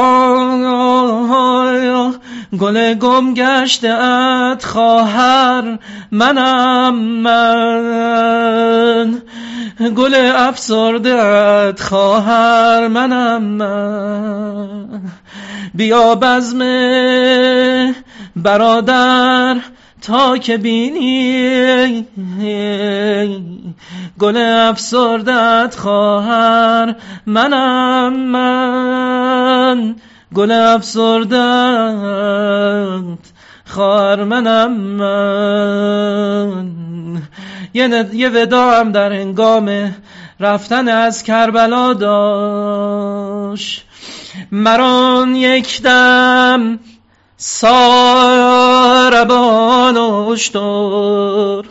[2.59, 5.78] گل گم گشته ات خواهر
[6.11, 8.28] منم من.
[9.96, 15.01] گل افسرده ات خواهر منم من.
[15.74, 16.59] بیا بزم
[18.36, 19.57] برادر
[20.03, 22.07] تا که بینی
[24.18, 26.94] گل افسردت خواهر
[27.26, 29.94] منم من
[30.34, 31.38] گل افسردت
[33.66, 36.72] خواهر منم من.
[37.74, 39.94] یه, یه وداعم در انگام
[40.40, 43.84] رفتن از کربلا داشت.
[44.53, 46.78] مران یک دم
[47.41, 51.62] ساربان اشتر.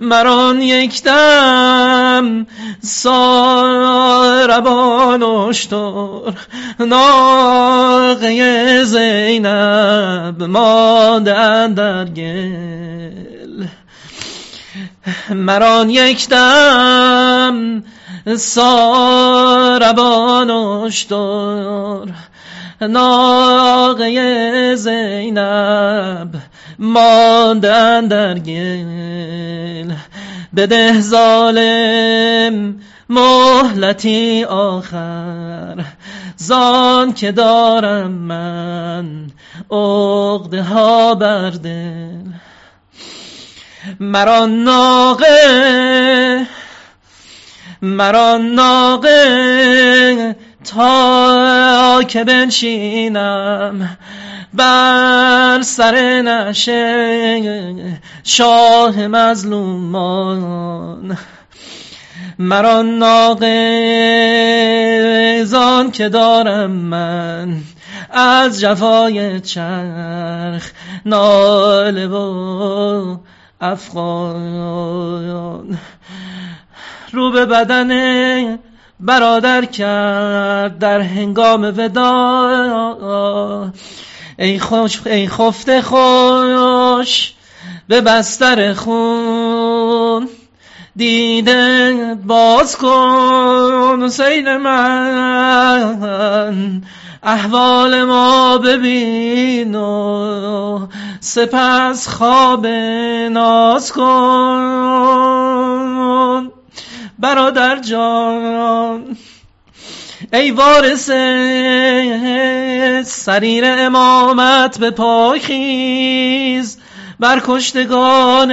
[0.00, 2.46] مران یک دم
[2.82, 4.02] ساربان
[5.22, 6.32] اشتر.
[6.80, 13.66] ناقه زینب ماندن در گل.
[15.30, 17.82] مران یک دم
[18.34, 20.10] ساربان
[20.50, 22.06] اشتر
[22.80, 26.34] ناقه زینب
[26.78, 29.92] ماندن در گل.
[30.56, 35.84] بده زال بهم مهلتی آخر.
[36.36, 39.26] زان که دارم من
[39.70, 41.52] عقده ها بر
[44.00, 45.26] مرا ناقه
[47.82, 49.16] مرا ناقه
[50.64, 53.96] تا که بنشینم
[54.54, 57.80] بر سر نشه
[58.24, 60.66] شاه مظلومان.
[62.38, 63.40] مرا ناقضان
[65.90, 67.56] که دارم من
[68.10, 70.70] از جفای چرخ
[71.06, 73.16] ناله و
[73.60, 75.16] افغان.
[77.16, 78.58] رو به بدن
[79.00, 83.72] برادر کرد در هنگام ودا.
[84.38, 87.32] ای خوش ای خفته خوش
[87.88, 90.28] به بستر خون.
[90.96, 91.94] دیده
[92.26, 95.86] باز کن سین من.
[97.22, 100.86] احوال ما ببین و
[101.20, 102.66] سپس خواب
[103.30, 105.46] ناز کن.
[107.18, 109.16] برادر جان.
[110.32, 111.10] ای وارث
[113.08, 116.78] سریر امامت به پای خیز
[117.20, 118.52] بر کشتگان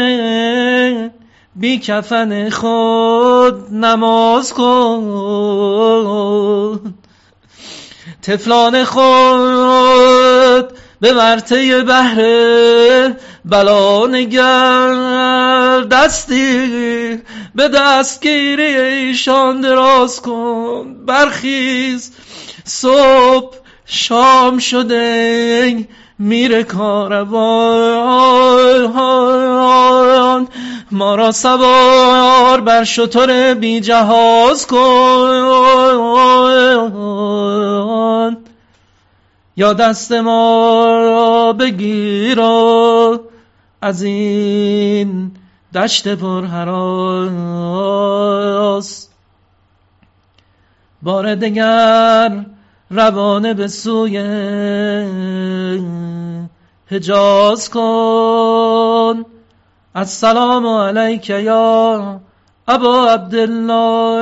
[1.55, 5.03] بی کفن خود نماز کن.
[8.22, 13.16] تفلان خود به ورته بهره
[13.46, 17.22] بلا نگر دستی
[17.56, 20.96] به دستگیری ایشان دراز کن.
[21.06, 22.12] برخیز.
[22.64, 25.88] صبح شام شده
[26.20, 27.28] میره کاروان
[30.91, 34.84] ما را سوار بر شطور بی جهاز کن.
[39.58, 42.39] یا دست ما را بگیر.
[43.84, 45.32] از این
[45.76, 47.50] دشت پر حراس
[51.02, 52.46] بار دگر
[52.90, 54.18] روانه به سوی
[56.88, 59.26] حجاز کن.
[59.96, 62.22] السلام علیک یا
[62.68, 64.22] ابا عبدالله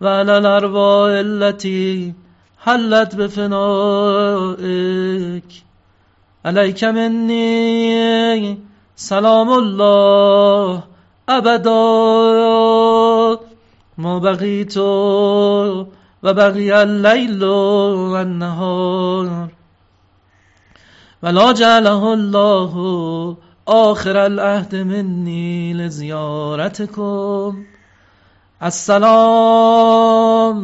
[0.00, 2.14] و علی الارواح التي
[2.56, 4.50] حلت بفنائك
[6.44, 8.58] علیک منی
[8.96, 10.82] سلام الله
[11.28, 11.80] ابدا
[13.98, 15.86] ما بقیت و
[16.22, 19.48] بقی اللیل و النهار
[21.22, 23.36] ولا جعله الله
[23.66, 27.64] آخر العهد منی لزیارتكم
[28.60, 29.90] السلام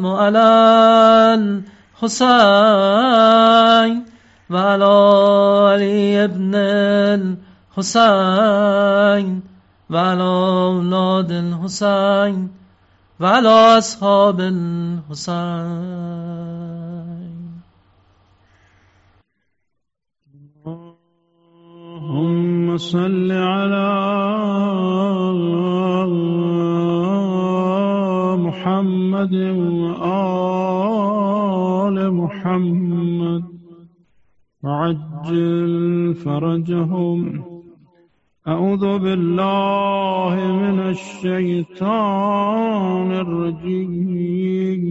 [0.07, 0.39] علی
[2.03, 2.77] الحسین
[4.51, 4.95] وعلى
[5.71, 6.55] علي بن
[7.75, 9.43] الحسين
[9.91, 12.49] وعلى أولاد الحسين
[13.21, 15.67] وعلى أصحاب الحسين.
[21.97, 23.89] اللهم صل على
[28.47, 29.35] محمد
[29.95, 30.67] وآل
[32.15, 32.86] محمد.
[34.67, 37.45] وعجل فرجهم.
[38.49, 41.93] أعوذ بالله من الشيطان
[43.13, 44.83] الرجيم.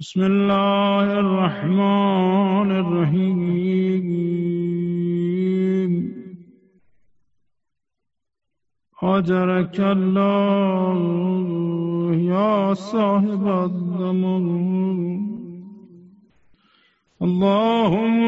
[0.00, 4.06] بسم الله الرحمن الرحيم.
[9.02, 10.96] أجرك الله
[12.14, 15.15] يا صاحب الزمان
[17.22, 18.26] اللهم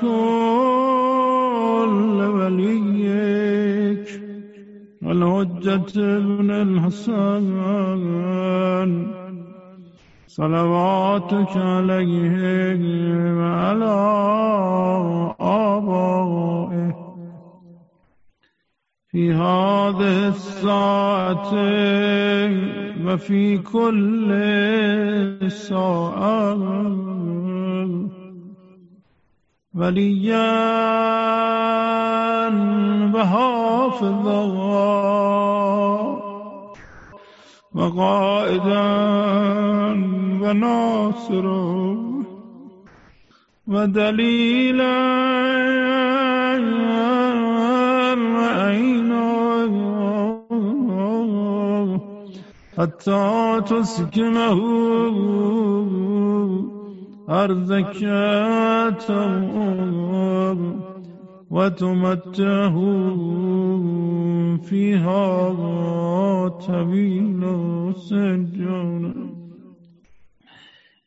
[0.00, 4.06] كل وليك
[5.02, 7.46] الحجة ابن الحسن.
[10.26, 12.34] صلواتك عليه
[13.38, 13.96] وعلى
[15.40, 17.05] آبائه.
[19.16, 21.52] في هذه الساعة
[23.04, 24.28] وفي كل
[25.50, 26.56] ساعة.
[29.74, 30.52] وليا
[33.14, 34.42] وحافظا
[37.74, 38.86] وقائدا
[40.42, 41.96] وناصرا
[43.66, 44.96] ودليلا
[48.36, 48.85] وعينا
[52.76, 54.60] حتى تسكنه
[57.28, 58.02] أرضك
[61.50, 62.76] وتمتعه
[64.62, 65.48] فيها
[66.48, 67.42] طويل
[67.96, 69.32] سجون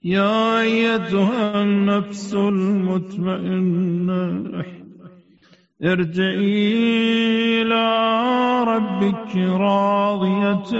[0.03, 4.09] يا أيتها النفس المطمئنة
[5.83, 7.85] ارجعي إلى
[8.67, 10.71] ربك راضية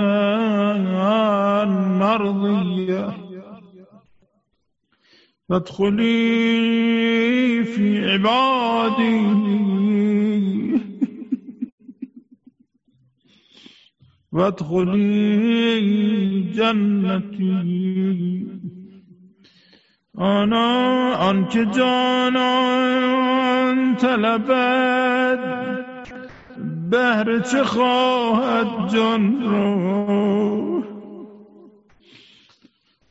[1.99, 3.29] مرضية.
[5.49, 6.03] فادخلي
[7.63, 9.19] في عبادي.
[14.31, 15.79] وادخلي
[16.41, 17.79] جنتي.
[20.19, 23.15] انا آنچه جانان
[23.95, 25.39] طلبد
[26.89, 30.83] بهر چه خواهد جان رو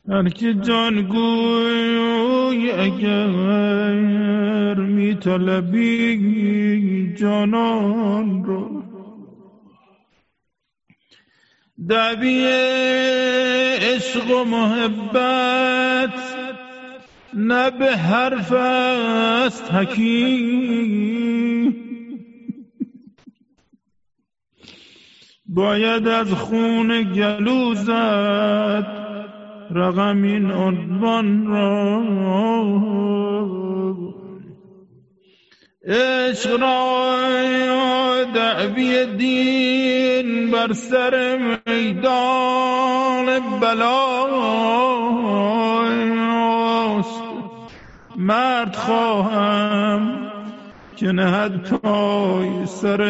[0.09, 8.83] هر که جان گوی اگر می طلبی جانان رو
[11.89, 12.47] دعوی
[13.81, 16.28] عشق و محبت
[17.35, 21.29] نه به حرف است حکیم.
[25.47, 28.87] باید از خون گلو زد
[29.71, 32.03] رقم این عنوان را.
[35.85, 44.09] عشق را دعوی دین بر سر میدان بلاست
[48.29, 50.31] مرد خواهم
[50.97, 53.01] که نهد پای سر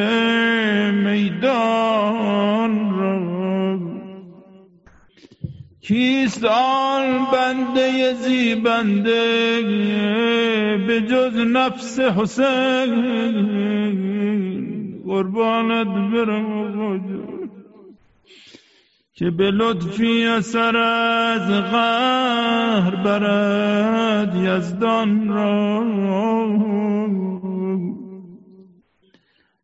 [0.90, 3.78] میدان را.
[5.80, 9.62] کیست آن بنده زیبنده
[10.86, 13.38] به جز نفس حسین؟
[15.06, 16.58] قربانت برم
[19.18, 25.84] که به لطفی اثر از غهر برد یزدان را.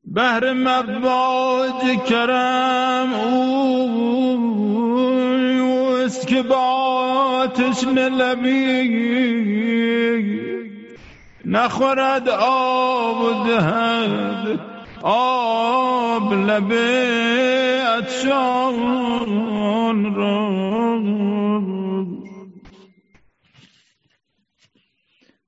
[0.05, 3.15] بهر مواج کرم
[5.75, 9.05] اوست که با تشن لبی
[11.45, 14.74] نخورد آب دهد
[15.07, 17.05] آب لبه
[17.99, 19.35] عطشان
[20.15, 20.55] را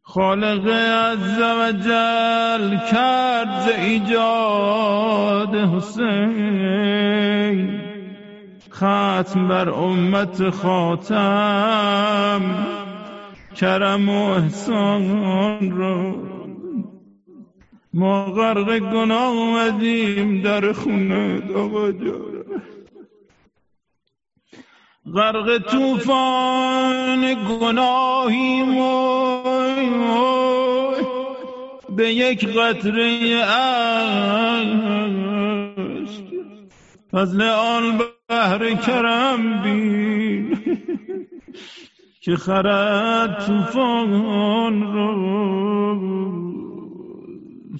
[0.03, 7.27] خالق عز و جل کرد ز ایجاد حسین.
[8.73, 12.41] ختم بر امت خاتم
[13.57, 16.36] کرم و احسان را
[17.97, 21.93] ما غرق گناه آمدیم در خونه آقا
[25.15, 28.77] غرق توفان گناهیم
[31.97, 33.87] به یک قطره عشق
[37.13, 40.59] فضل آن بحر کرم بین
[42.21, 46.76] که خرد توفان رو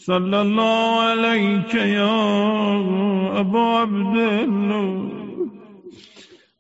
[0.07, 2.17] صلی الله علیک یا
[3.39, 5.13] ابا عبدالله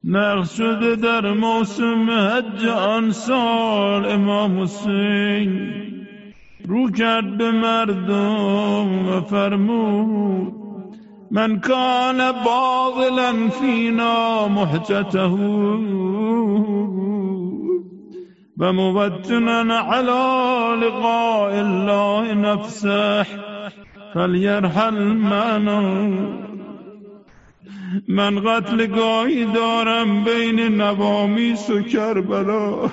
[0.05, 5.72] نقش شده در موسم حج آن سال امام حسین.
[6.66, 10.53] رو کرد به مردم و فرمود
[11.30, 15.26] من کان باغلا فینا محجته
[18.59, 23.26] و موطنا على لقاء الله نفسه
[24.14, 25.80] فلیرحل معنا
[28.09, 32.90] من قتل گاهی دارم بین نوامیس و کربلا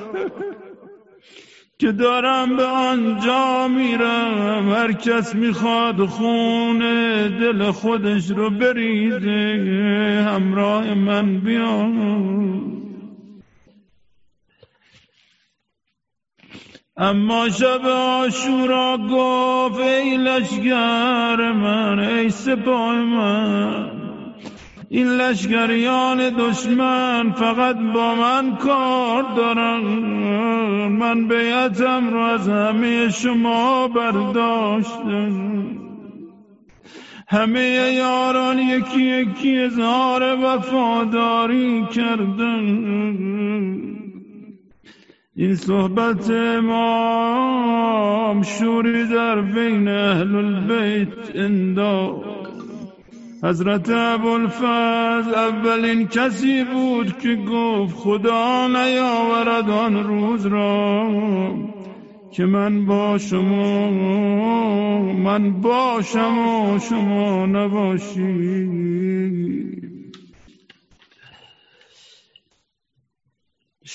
[1.80, 6.80] که دارم به آنجا میرم هر کس می‌خواد خون
[7.40, 12.83] دل خودش رو بریزه همراه من بیان
[16.98, 24.04] اما شب آشورا گفت ای لشگر من ای سپاه من
[24.90, 29.84] این لشکریان دشمن فقط با من کار دارن.
[30.88, 35.64] من بیعتم رو از همه شما برداشتم.
[37.28, 43.44] همه یاران یکی یکی اظهار وفاداری کردن.
[45.36, 47.74] این صحبت امام
[48.44, 52.30] شوری در بین اهل البیت انداخت.
[53.44, 61.10] حضرت ابوالفضل اولین کسی بود که گفت خدا نیاورد آن روز را
[62.32, 63.90] که من با شما
[65.12, 68.70] من باشم و شما نباشی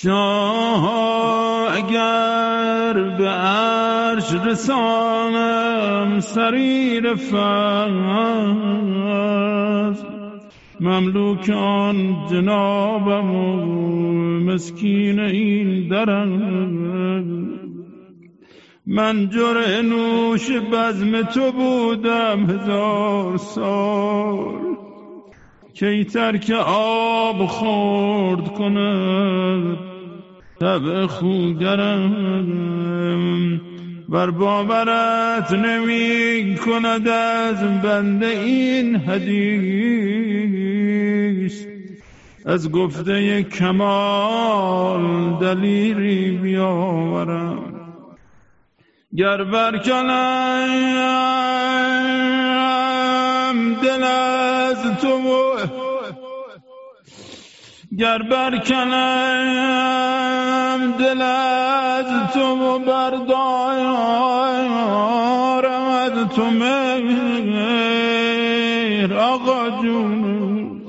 [0.02, 0.84] شاه
[1.76, 7.38] اگر به عرش رسانم سریر فضل.
[10.80, 13.62] مملوک آن جنابم و
[14.40, 17.48] مسکین این درم.
[18.86, 24.68] من جرع نوش بزم تو بودم هزار سال.
[25.74, 29.87] کی ترک آب خورد کند؟
[30.60, 32.48] تب خوگرم.
[34.08, 40.18] بر باورت نمی کند از بنده این حدیث.
[42.46, 47.74] از گفته کمال دلیری بیاورم.
[49.16, 50.68] گر برکنم
[53.82, 55.18] دل از تو
[57.98, 58.54] گر برکنم
[60.98, 63.38] دل از تو و بردارم
[65.88, 67.88] از تو مهر
[69.14, 70.82] آقا جون.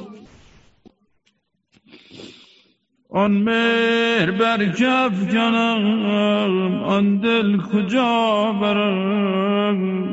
[3.09, 10.09] آن مهر بر کف کنم آن دل کجا برم؟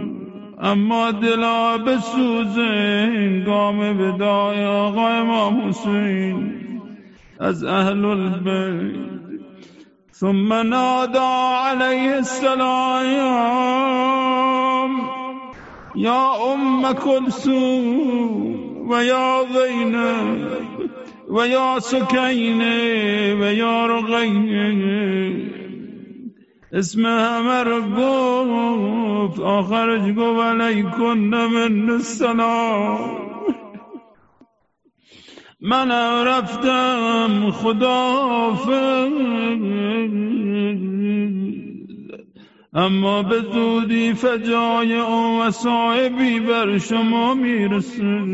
[0.63, 6.66] اما دلا بسوزه گام بدای آقا امام حسین.
[7.41, 9.17] أز أهل البيت.
[10.13, 13.07] ثم نادى عليه السلام
[15.97, 18.57] يا أم كلثوم
[18.89, 20.51] ويا زينب
[21.29, 25.57] ويا سكينة ويا رقية
[26.75, 33.26] اسمها مرقوف أخرج عليكن من السلام.
[35.61, 38.27] منم رفتم خدا
[42.75, 48.25] اما به زودی فجای او و صاحبی بر شما می‌رسه.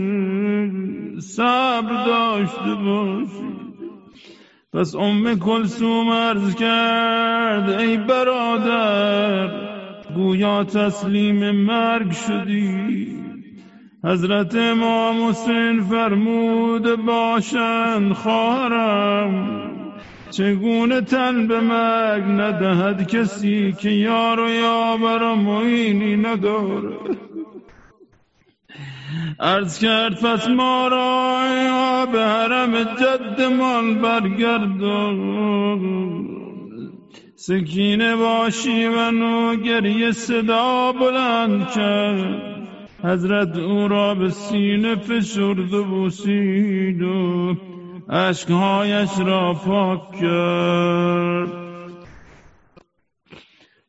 [1.20, 3.52] صبر داشته باشید
[4.72, 9.50] پس ام کلسوم عرض کرد ای برادر
[10.14, 13.21] گویا تسلیم مرگ شدی.
[14.04, 19.62] حضرت امام حسین فرمود باشند خواهرم.
[20.30, 26.96] چگونه تن به مرگ ندهد کسی که یار و یاور و معینی نداره
[29.40, 35.52] ارز کرد پس ما را به حرم جدمان برگردون
[37.36, 42.51] سکینه باشی و نو گریه صدا بلند کرد.
[43.04, 47.54] حضرت او را به سینه فشرد و بوسید و
[48.08, 51.52] اشکهایش را پاک کرد.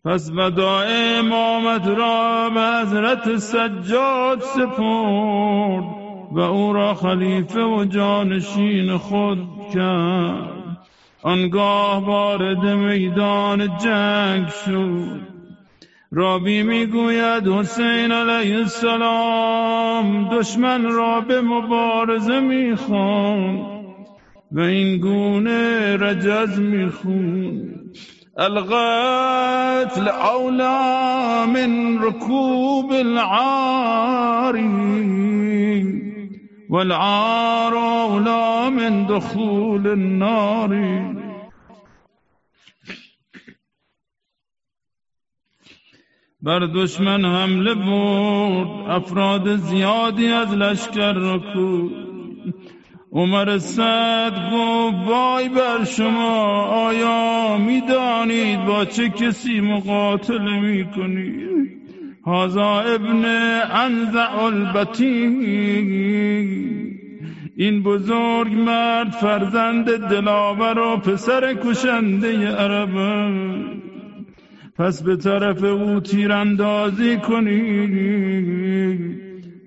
[0.05, 0.85] پس وداع
[1.19, 5.83] امامت را به حضرت سجاد سپرد
[6.31, 10.77] و او را خلیفه و جانشین خود کرد.
[11.23, 15.32] آنگاه وارد میدان جنگ شد.
[16.15, 23.73] رابی می‌گوید حسین علیه السلام دشمن را به مبارزه می‌خوان
[24.51, 27.73] و این گونه رجز میخون.
[28.37, 34.55] القتل أولى من ركوب العار
[36.69, 40.69] والعار أولى من دخول النار
[46.43, 48.67] بر دشمن حمله برد.
[48.89, 51.39] افراد زیادی از لشکر را
[53.11, 61.49] عمر سعد گفت وای بر شما آیا می‌دانید با چه کسی مقاتله می‌کنید؟
[62.25, 63.25] هازا ابن
[63.71, 65.13] انزع البتی
[67.55, 72.97] این بزرگ مرد فرزند دلاور و پسر کشنده عرب
[74.77, 78.13] پس به طرف او تیراندازی کنید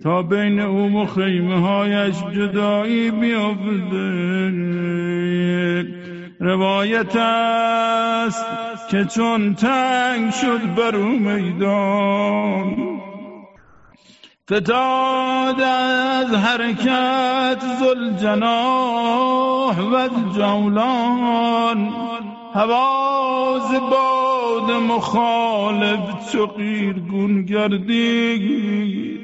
[0.03, 4.53] تا بین او و خیمه هایش جدایی بیافته
[6.41, 8.47] روایت است
[8.91, 12.77] که چون تنگ شد بر او میدان.
[14.45, 21.93] فتاد از حرکت زل جناح و جولان
[22.55, 23.71] هواز
[24.61, 29.17] باد مخالف چو قیرگون گردید.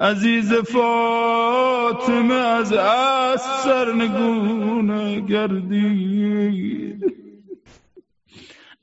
[0.00, 7.04] عزیز فاطمه از از سرنگون گردید.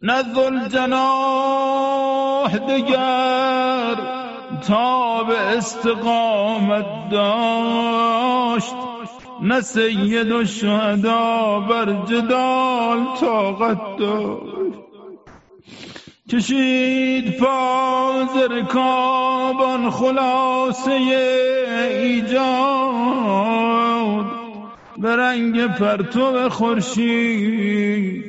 [0.02, 3.96] نزل جناح دگر
[4.68, 8.76] تا به استقامت داشت
[9.41, 14.62] نه سید و شهدا بر جدال طاقت داشت.
[16.34, 20.91] کشید پاز رکابان خلاصه
[22.01, 22.43] ایجاد.
[24.97, 28.23] به رنگ پرتو خورشید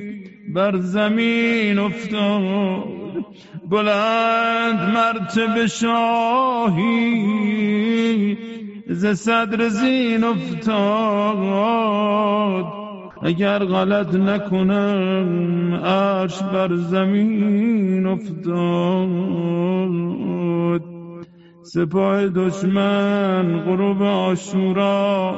[0.55, 2.85] بر زمین افتاد.
[3.71, 7.15] بلند مرتب شاهی
[8.89, 11.75] ز صدر زین افتاد.
[13.25, 19.65] اگر غلط نکنم عرش بر زمین افتاد.
[21.63, 25.35] سپاه دشمن غروب آشورا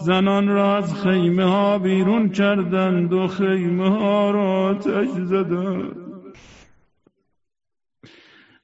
[0.00, 6.07] زنان را از خیمه ها بیرون کردند و خیمه ها را آتش زدند.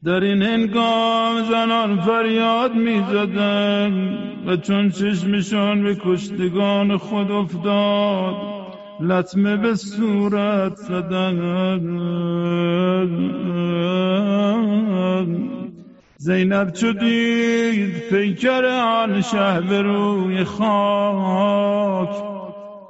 [0.04, 8.34] در این هنگام زنان فریاد می زدن و چون چشمشان به کشتگان خود افتاد
[9.00, 11.38] لطمه به صورت زدن
[16.16, 22.16] زینب چو دید پیکر آن شه به روی خاک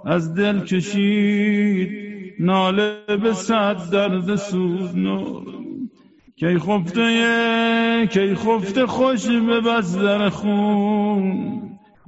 [0.04, 1.90] از دل کشید
[2.40, 5.63] ناله به صد درد سوزنود.
[6.36, 11.60] کی خفته کی خفته خوش به بزدر خون.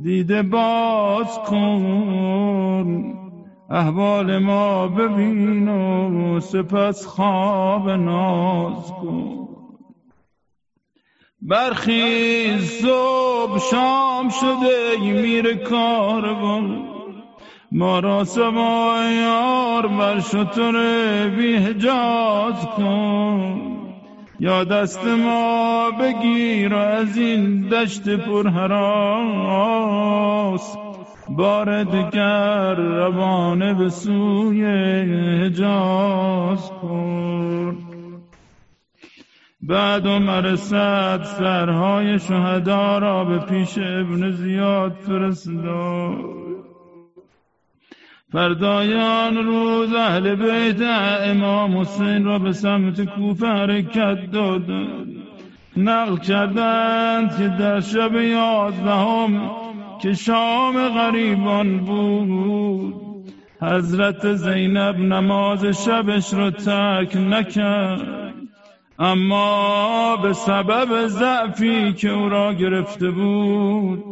[0.02, 3.14] دیده باز کن
[3.70, 9.48] احوال ما ببین و سپس خواب ناز کن.
[11.42, 16.88] برخیز صبح شام شده میر کاروان
[17.72, 20.72] ما را سوایار بر شطر
[21.28, 23.65] بی حجاز کن.
[24.40, 29.96] یا دست ما بگیر از این دشت پر حراس.
[31.28, 34.64] بار دگر روانه به سوی
[35.44, 37.76] حجاز کن.
[39.62, 46.45] بعد عمر صد سرهای شهدا را به پیش ابن زیاد فرستاد.
[48.32, 50.82] فردایان روز اهل بیت
[51.22, 55.16] امام حسین را به سمت کوفه حرکت دادند
[55.76, 59.50] نقل کردند که در شب یازدهم
[60.02, 62.94] که شام غریبان بود.
[63.60, 68.34] حضرت زینب نماز شبش را ترک نکرد.
[68.98, 74.04] اما به سبب ضعفی که او را گرفته بود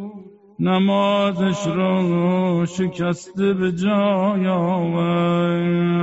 [0.61, 5.94] نمازش را شکسته به جای آورد.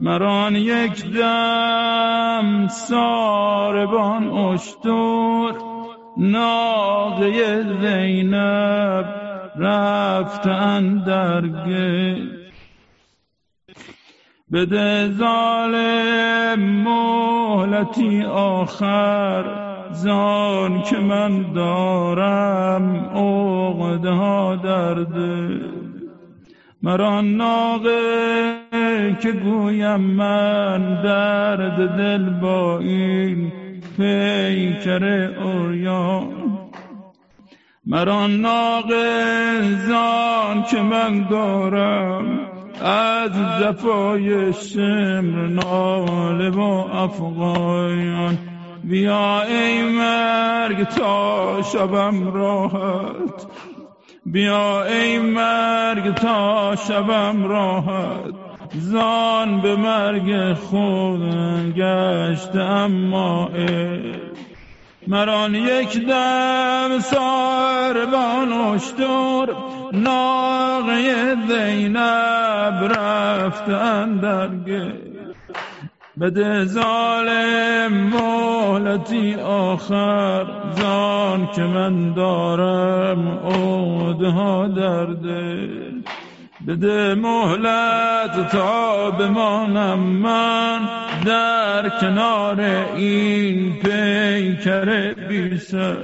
[0.00, 5.54] مران یک دم ساربان اشتور
[6.16, 9.04] ناقه زینب
[9.56, 11.40] رفتن در
[14.52, 19.67] بده ظالم مهلتی آخر
[20.02, 25.14] زان که من دارم عقده ها درد.
[26.82, 28.58] مرا ناقه
[29.22, 33.52] که گویم من درد دل با این
[33.96, 35.04] پیکر
[35.44, 36.28] اوریان
[37.86, 42.38] مرا ناقه زان که من دارم
[42.84, 46.60] از جفای شمر ناله و
[46.92, 48.38] افغان.
[48.88, 53.46] بیا ای مرگ تا شبم راحت.
[54.26, 58.34] بیا ای مرگ تا شبم راحت.
[58.74, 61.20] زان به مرگ خود
[61.76, 63.50] گشت اما
[65.06, 69.46] مران یک دم ساربان اشتر.
[69.92, 75.07] ناغه زینب رفتن درگه
[76.20, 86.00] بده ظالم مهلتی آخر زان که من دارم عودها در دل.
[86.66, 90.78] بده مهلت تا بمانم من
[91.26, 92.60] در کنار
[92.96, 95.96] این پیکر بیسر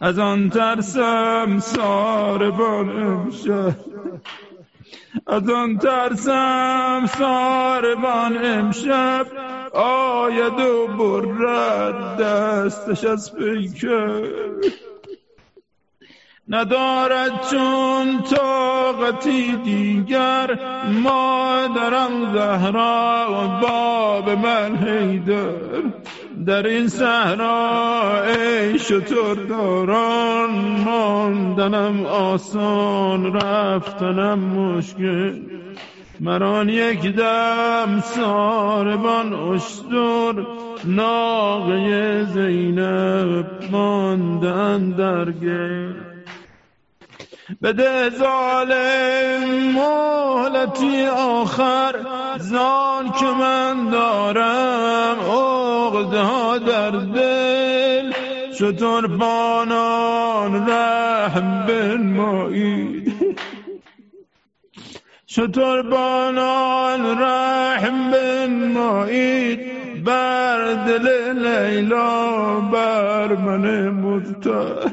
[0.00, 3.76] از آن ترسم سار بال امشب
[5.26, 9.26] از آن ترسم ساربان امشب.
[9.72, 14.28] آید و برد دستش از پیکر.
[16.48, 20.58] ندارد چون طاقتی دیگر
[21.04, 25.52] مادرم زهرا و باب من حیدر.
[26.46, 30.50] در این صحرا ای شطور داران
[30.84, 35.40] ماندنم آسان رفتنم مشکل.
[36.20, 40.46] مران یک دم ساربان اشتر
[40.84, 45.30] ناقه زینب ماندن در
[47.62, 51.94] بده ظالم مهلتی آخر
[52.38, 58.12] زان که من دارم ها در دل.
[58.58, 63.12] چطور بانان رحم بنمایید
[65.26, 69.60] چطور بانان رحم بنمایید
[70.04, 74.90] بر دل لیلا بر من مزتر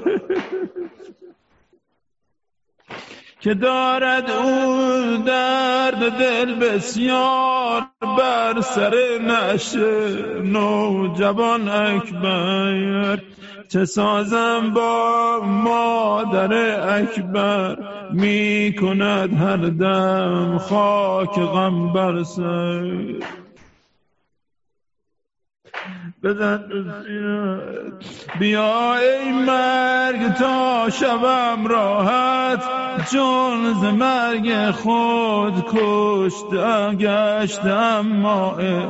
[3.43, 8.93] که دارد او درد دل بسیار بر سر
[9.27, 13.19] نشه جوان اکبر
[13.69, 16.53] چه سازم با مادر
[16.99, 17.77] اکبر؟
[18.11, 23.42] می کند هر دم خاک غم بر سر.
[26.23, 26.63] بزن
[28.39, 32.63] بیا ای مرگ تا شبم راحت.
[33.11, 38.89] چون ز مرگ خود کشتم گشتم مائل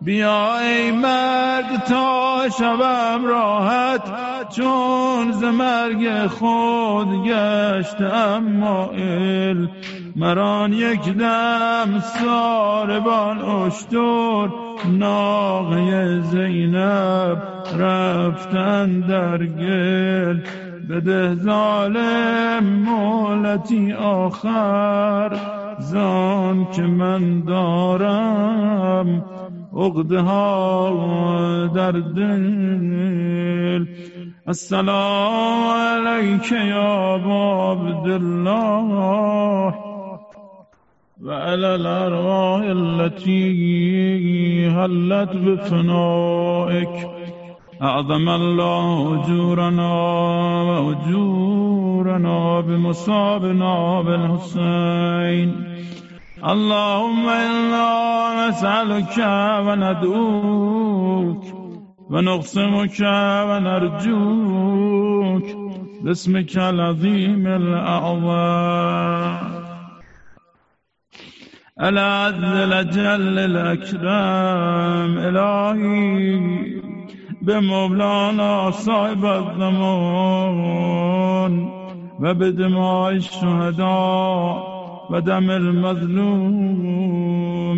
[0.00, 4.02] بیا ای مرگ تا شبم راحت.
[4.56, 9.66] چون ز مرگ خود گشتم مائل
[10.18, 14.48] مران یک دم ساربان اشتر
[14.98, 17.42] ناغه زینب
[17.78, 20.40] رفتن در گل.
[20.90, 25.36] بده ظالم مولتی آخر
[25.78, 29.24] زان که من دارم
[29.76, 33.86] عقده ها در دل.
[34.46, 37.14] السلام علیک یا
[37.72, 39.08] عبدالله.
[41.24, 47.08] وعلى الأرواح التي هلت بفنائك.
[47.82, 49.92] أعظم الله أجورنا
[50.62, 55.64] وأجورنا بمصابنا بالحسين.
[56.44, 59.18] اللهم إنا نسألك
[59.66, 61.44] وندعوك
[62.10, 63.00] ونقسمك
[63.48, 65.44] ونرجوك.
[66.02, 69.57] باسمك العظيم الأعظم.
[71.80, 76.40] العز الأجل الأكرم إلهي
[77.42, 80.58] بمولانا صاحب الزمان
[82.20, 84.78] وبدماء الشهداء
[85.10, 86.62] و دم المظلوم.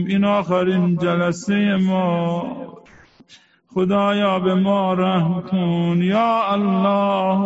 [0.09, 2.43] این آخرین جلسه ما.
[3.75, 6.03] خدایا به ما رحم کن.
[6.03, 7.41] یا الله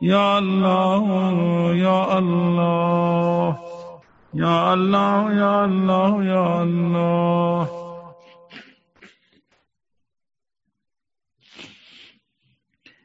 [0.00, 3.71] یا الله یا الله.
[4.34, 7.68] يا الله يا الله يا الله.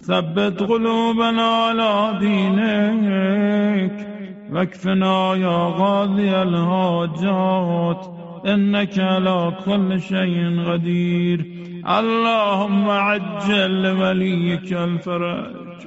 [0.00, 4.14] ثبت قلوبنا على دينك.
[4.52, 11.44] واكفنا يا غازي الهاجات إنك على كل شيء قدير.
[11.88, 15.86] اللهم عجل لوليك الفرج.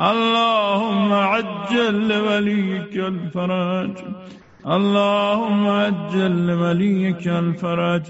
[0.00, 3.90] اللهم عجل لوليك الفرج.
[4.66, 8.02] اللهم عجل لوليك الفرج.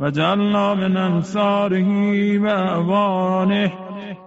[0.00, 3.72] واجعلنا من أنصاره وأوانه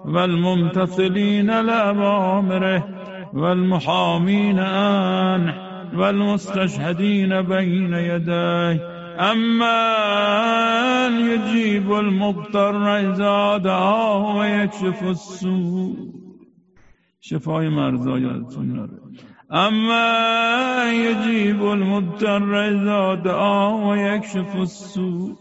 [0.05, 2.87] والممتثلين لأوامره
[3.33, 5.53] والمحامين عنه
[5.93, 8.92] والمستشهدين بين يديه.
[9.19, 15.95] أمن يجيب المضطر إذا دعاه ويكشف السوء.
[17.21, 19.03] شفای مرزا یادتون نره.
[19.51, 25.35] اما یجیب المضطر اذا دعاه ويكشف السوء.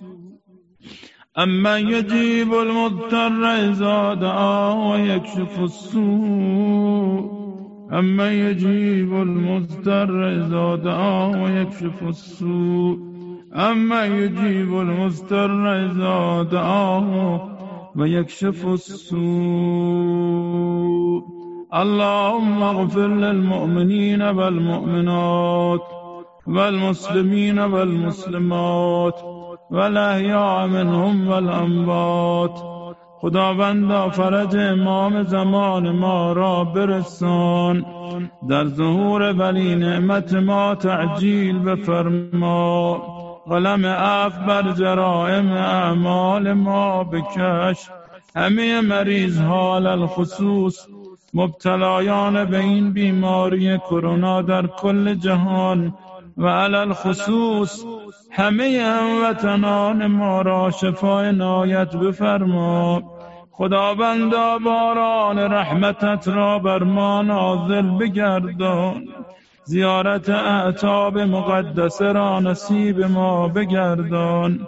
[1.38, 7.42] اما يجيب المضطر اذا دعاه ويكشف السوء.
[7.92, 13.11] أما يجيب المضطر إذا دعاه ويكشف السوء.
[13.54, 17.48] أما يجيب المضطر إذا دعاه
[17.96, 19.22] ويكشف السوء.
[21.74, 25.80] اللهم اغفر للمؤمنين والمؤمنات
[26.46, 29.20] والمسلمين والمسلمات
[29.70, 32.62] والأحياء منهم والأنبات
[33.20, 37.84] خداوندا فرج امام زمان ما را برسان.
[38.48, 43.21] در ظهور ولی نعمت ما تعجیل بفرما.
[43.50, 47.90] قلم اف بر جرائم اعمال ما بکش.
[48.36, 50.86] همه مریض حال الخصوص
[51.34, 55.94] مبتلایان به این بیماری کرونا در کل جهان
[56.36, 57.84] و علل خصوص
[58.30, 63.02] همه هموطنان ما را شفای نایت بفرما.
[63.50, 69.08] خداوندا باران رحمتت را بر ما نازل بگردان.
[69.64, 74.66] زیارت اعتاب مقدسه را نصیب ما بگردان.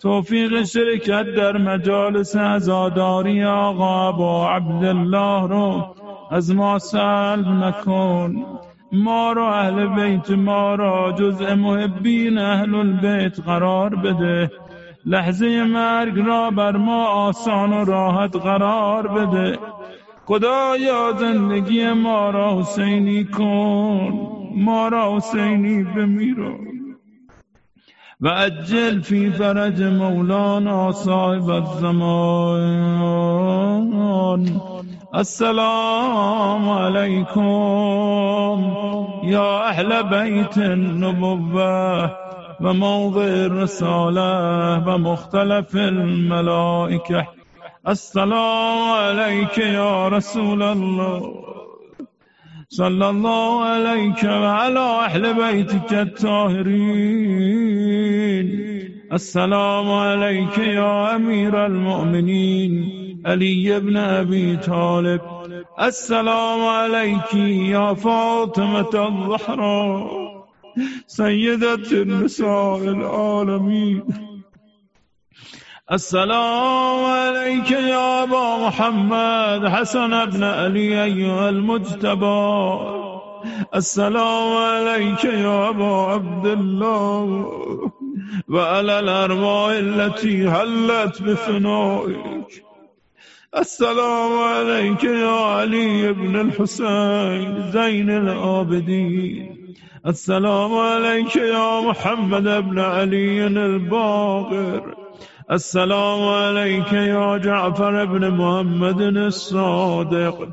[0.00, 5.94] توفیق شرکت در مجالس عزاداری آقا با عبدالله رو
[6.30, 8.44] از ما سلب نکن
[8.92, 14.50] ما را اهل بیت ما را جزء محبین اهل البیت قرار بده.
[15.06, 19.58] لحظه مرگ را بر ما آسان و راحت قرار بده.
[20.26, 24.35] خدایا زندگی ما را حسینی کن.
[24.56, 26.58] ما را حسینی بمیرو
[28.20, 32.76] و اجل فی فرج مولانا صاحب الزمان.
[35.14, 37.40] السلام عليكم
[39.24, 42.10] يا أهل بيت النبوة
[42.60, 47.26] وموضع الرسالة ومختلف الملائكة
[47.88, 51.45] السلام عليك يا رسول الله.
[52.68, 56.66] صلى الله عليك وعلى أهل بيتك الطاهرين.
[59.12, 62.92] السلام عليك يا أمير المؤمنين.
[63.26, 65.20] علي بن أبي طالب.
[65.82, 70.46] السلام عليك يا فاطمة الزهراء.
[71.06, 74.02] سيدة النساء العالمين.
[75.92, 82.78] السلام عليك يا أبا محمد حسن بن علي أيها المجتبى.
[83.74, 87.22] السلام عليك يا أبا عبد الله.
[88.48, 92.64] وعلى الأرواح التي هلت بفنائك.
[93.56, 99.74] السلام عليك يا علي بن الحسين زين العابدين.
[100.06, 105.05] السلام عليك يا محمد بن علي الباقر.
[105.52, 110.48] السلام عليك يا جعفر بن محمد الصادق.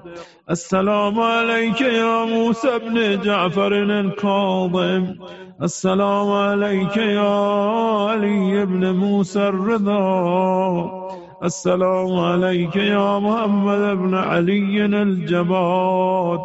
[0.50, 5.06] السلام عليك يا موسى بن جعفر الكاظم.
[5.64, 7.36] السلام عليك يا
[8.10, 10.92] علي بن موسى الرضا.
[11.44, 16.40] السلام عليك يا محمد بن علي الجباد.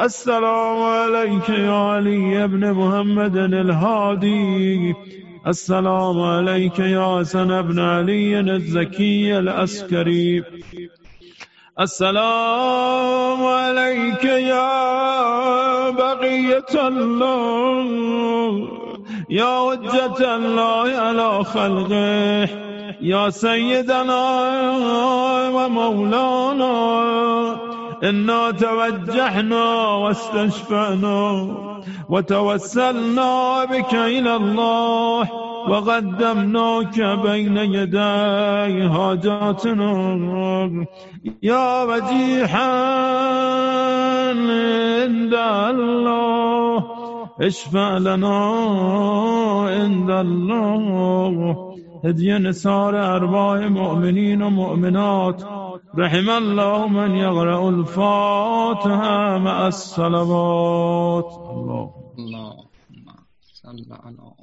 [0.00, 4.94] السلام عليك يا علي بن محمد الهادي.
[5.46, 10.44] السلام عليك يا حسن بن علي الزكي الأسكري
[11.80, 18.68] السلام عليك يا بقية الله
[19.30, 22.48] يا وجة الله على خلقه
[23.00, 24.24] يا سيدنا
[25.54, 26.78] ومولانا
[28.02, 31.67] إنا توجهنا واستشفعنا.
[32.08, 35.28] وتوسلنا بك إلى الله
[35.68, 39.92] وقدمناك بين يدي حاجاتنا.
[41.42, 42.70] يا وجيحا
[45.08, 46.84] عند الله
[47.40, 48.38] اشفع لنا
[49.68, 51.68] عند الله.
[52.04, 55.42] هدي نسار أرواح مؤمنين ومؤمنات
[55.96, 61.32] رحم الله من يقرأ الفاتحة مع الصلوات.
[61.50, 61.94] الله.
[62.18, 63.06] اللهم
[63.40, 64.37] صل على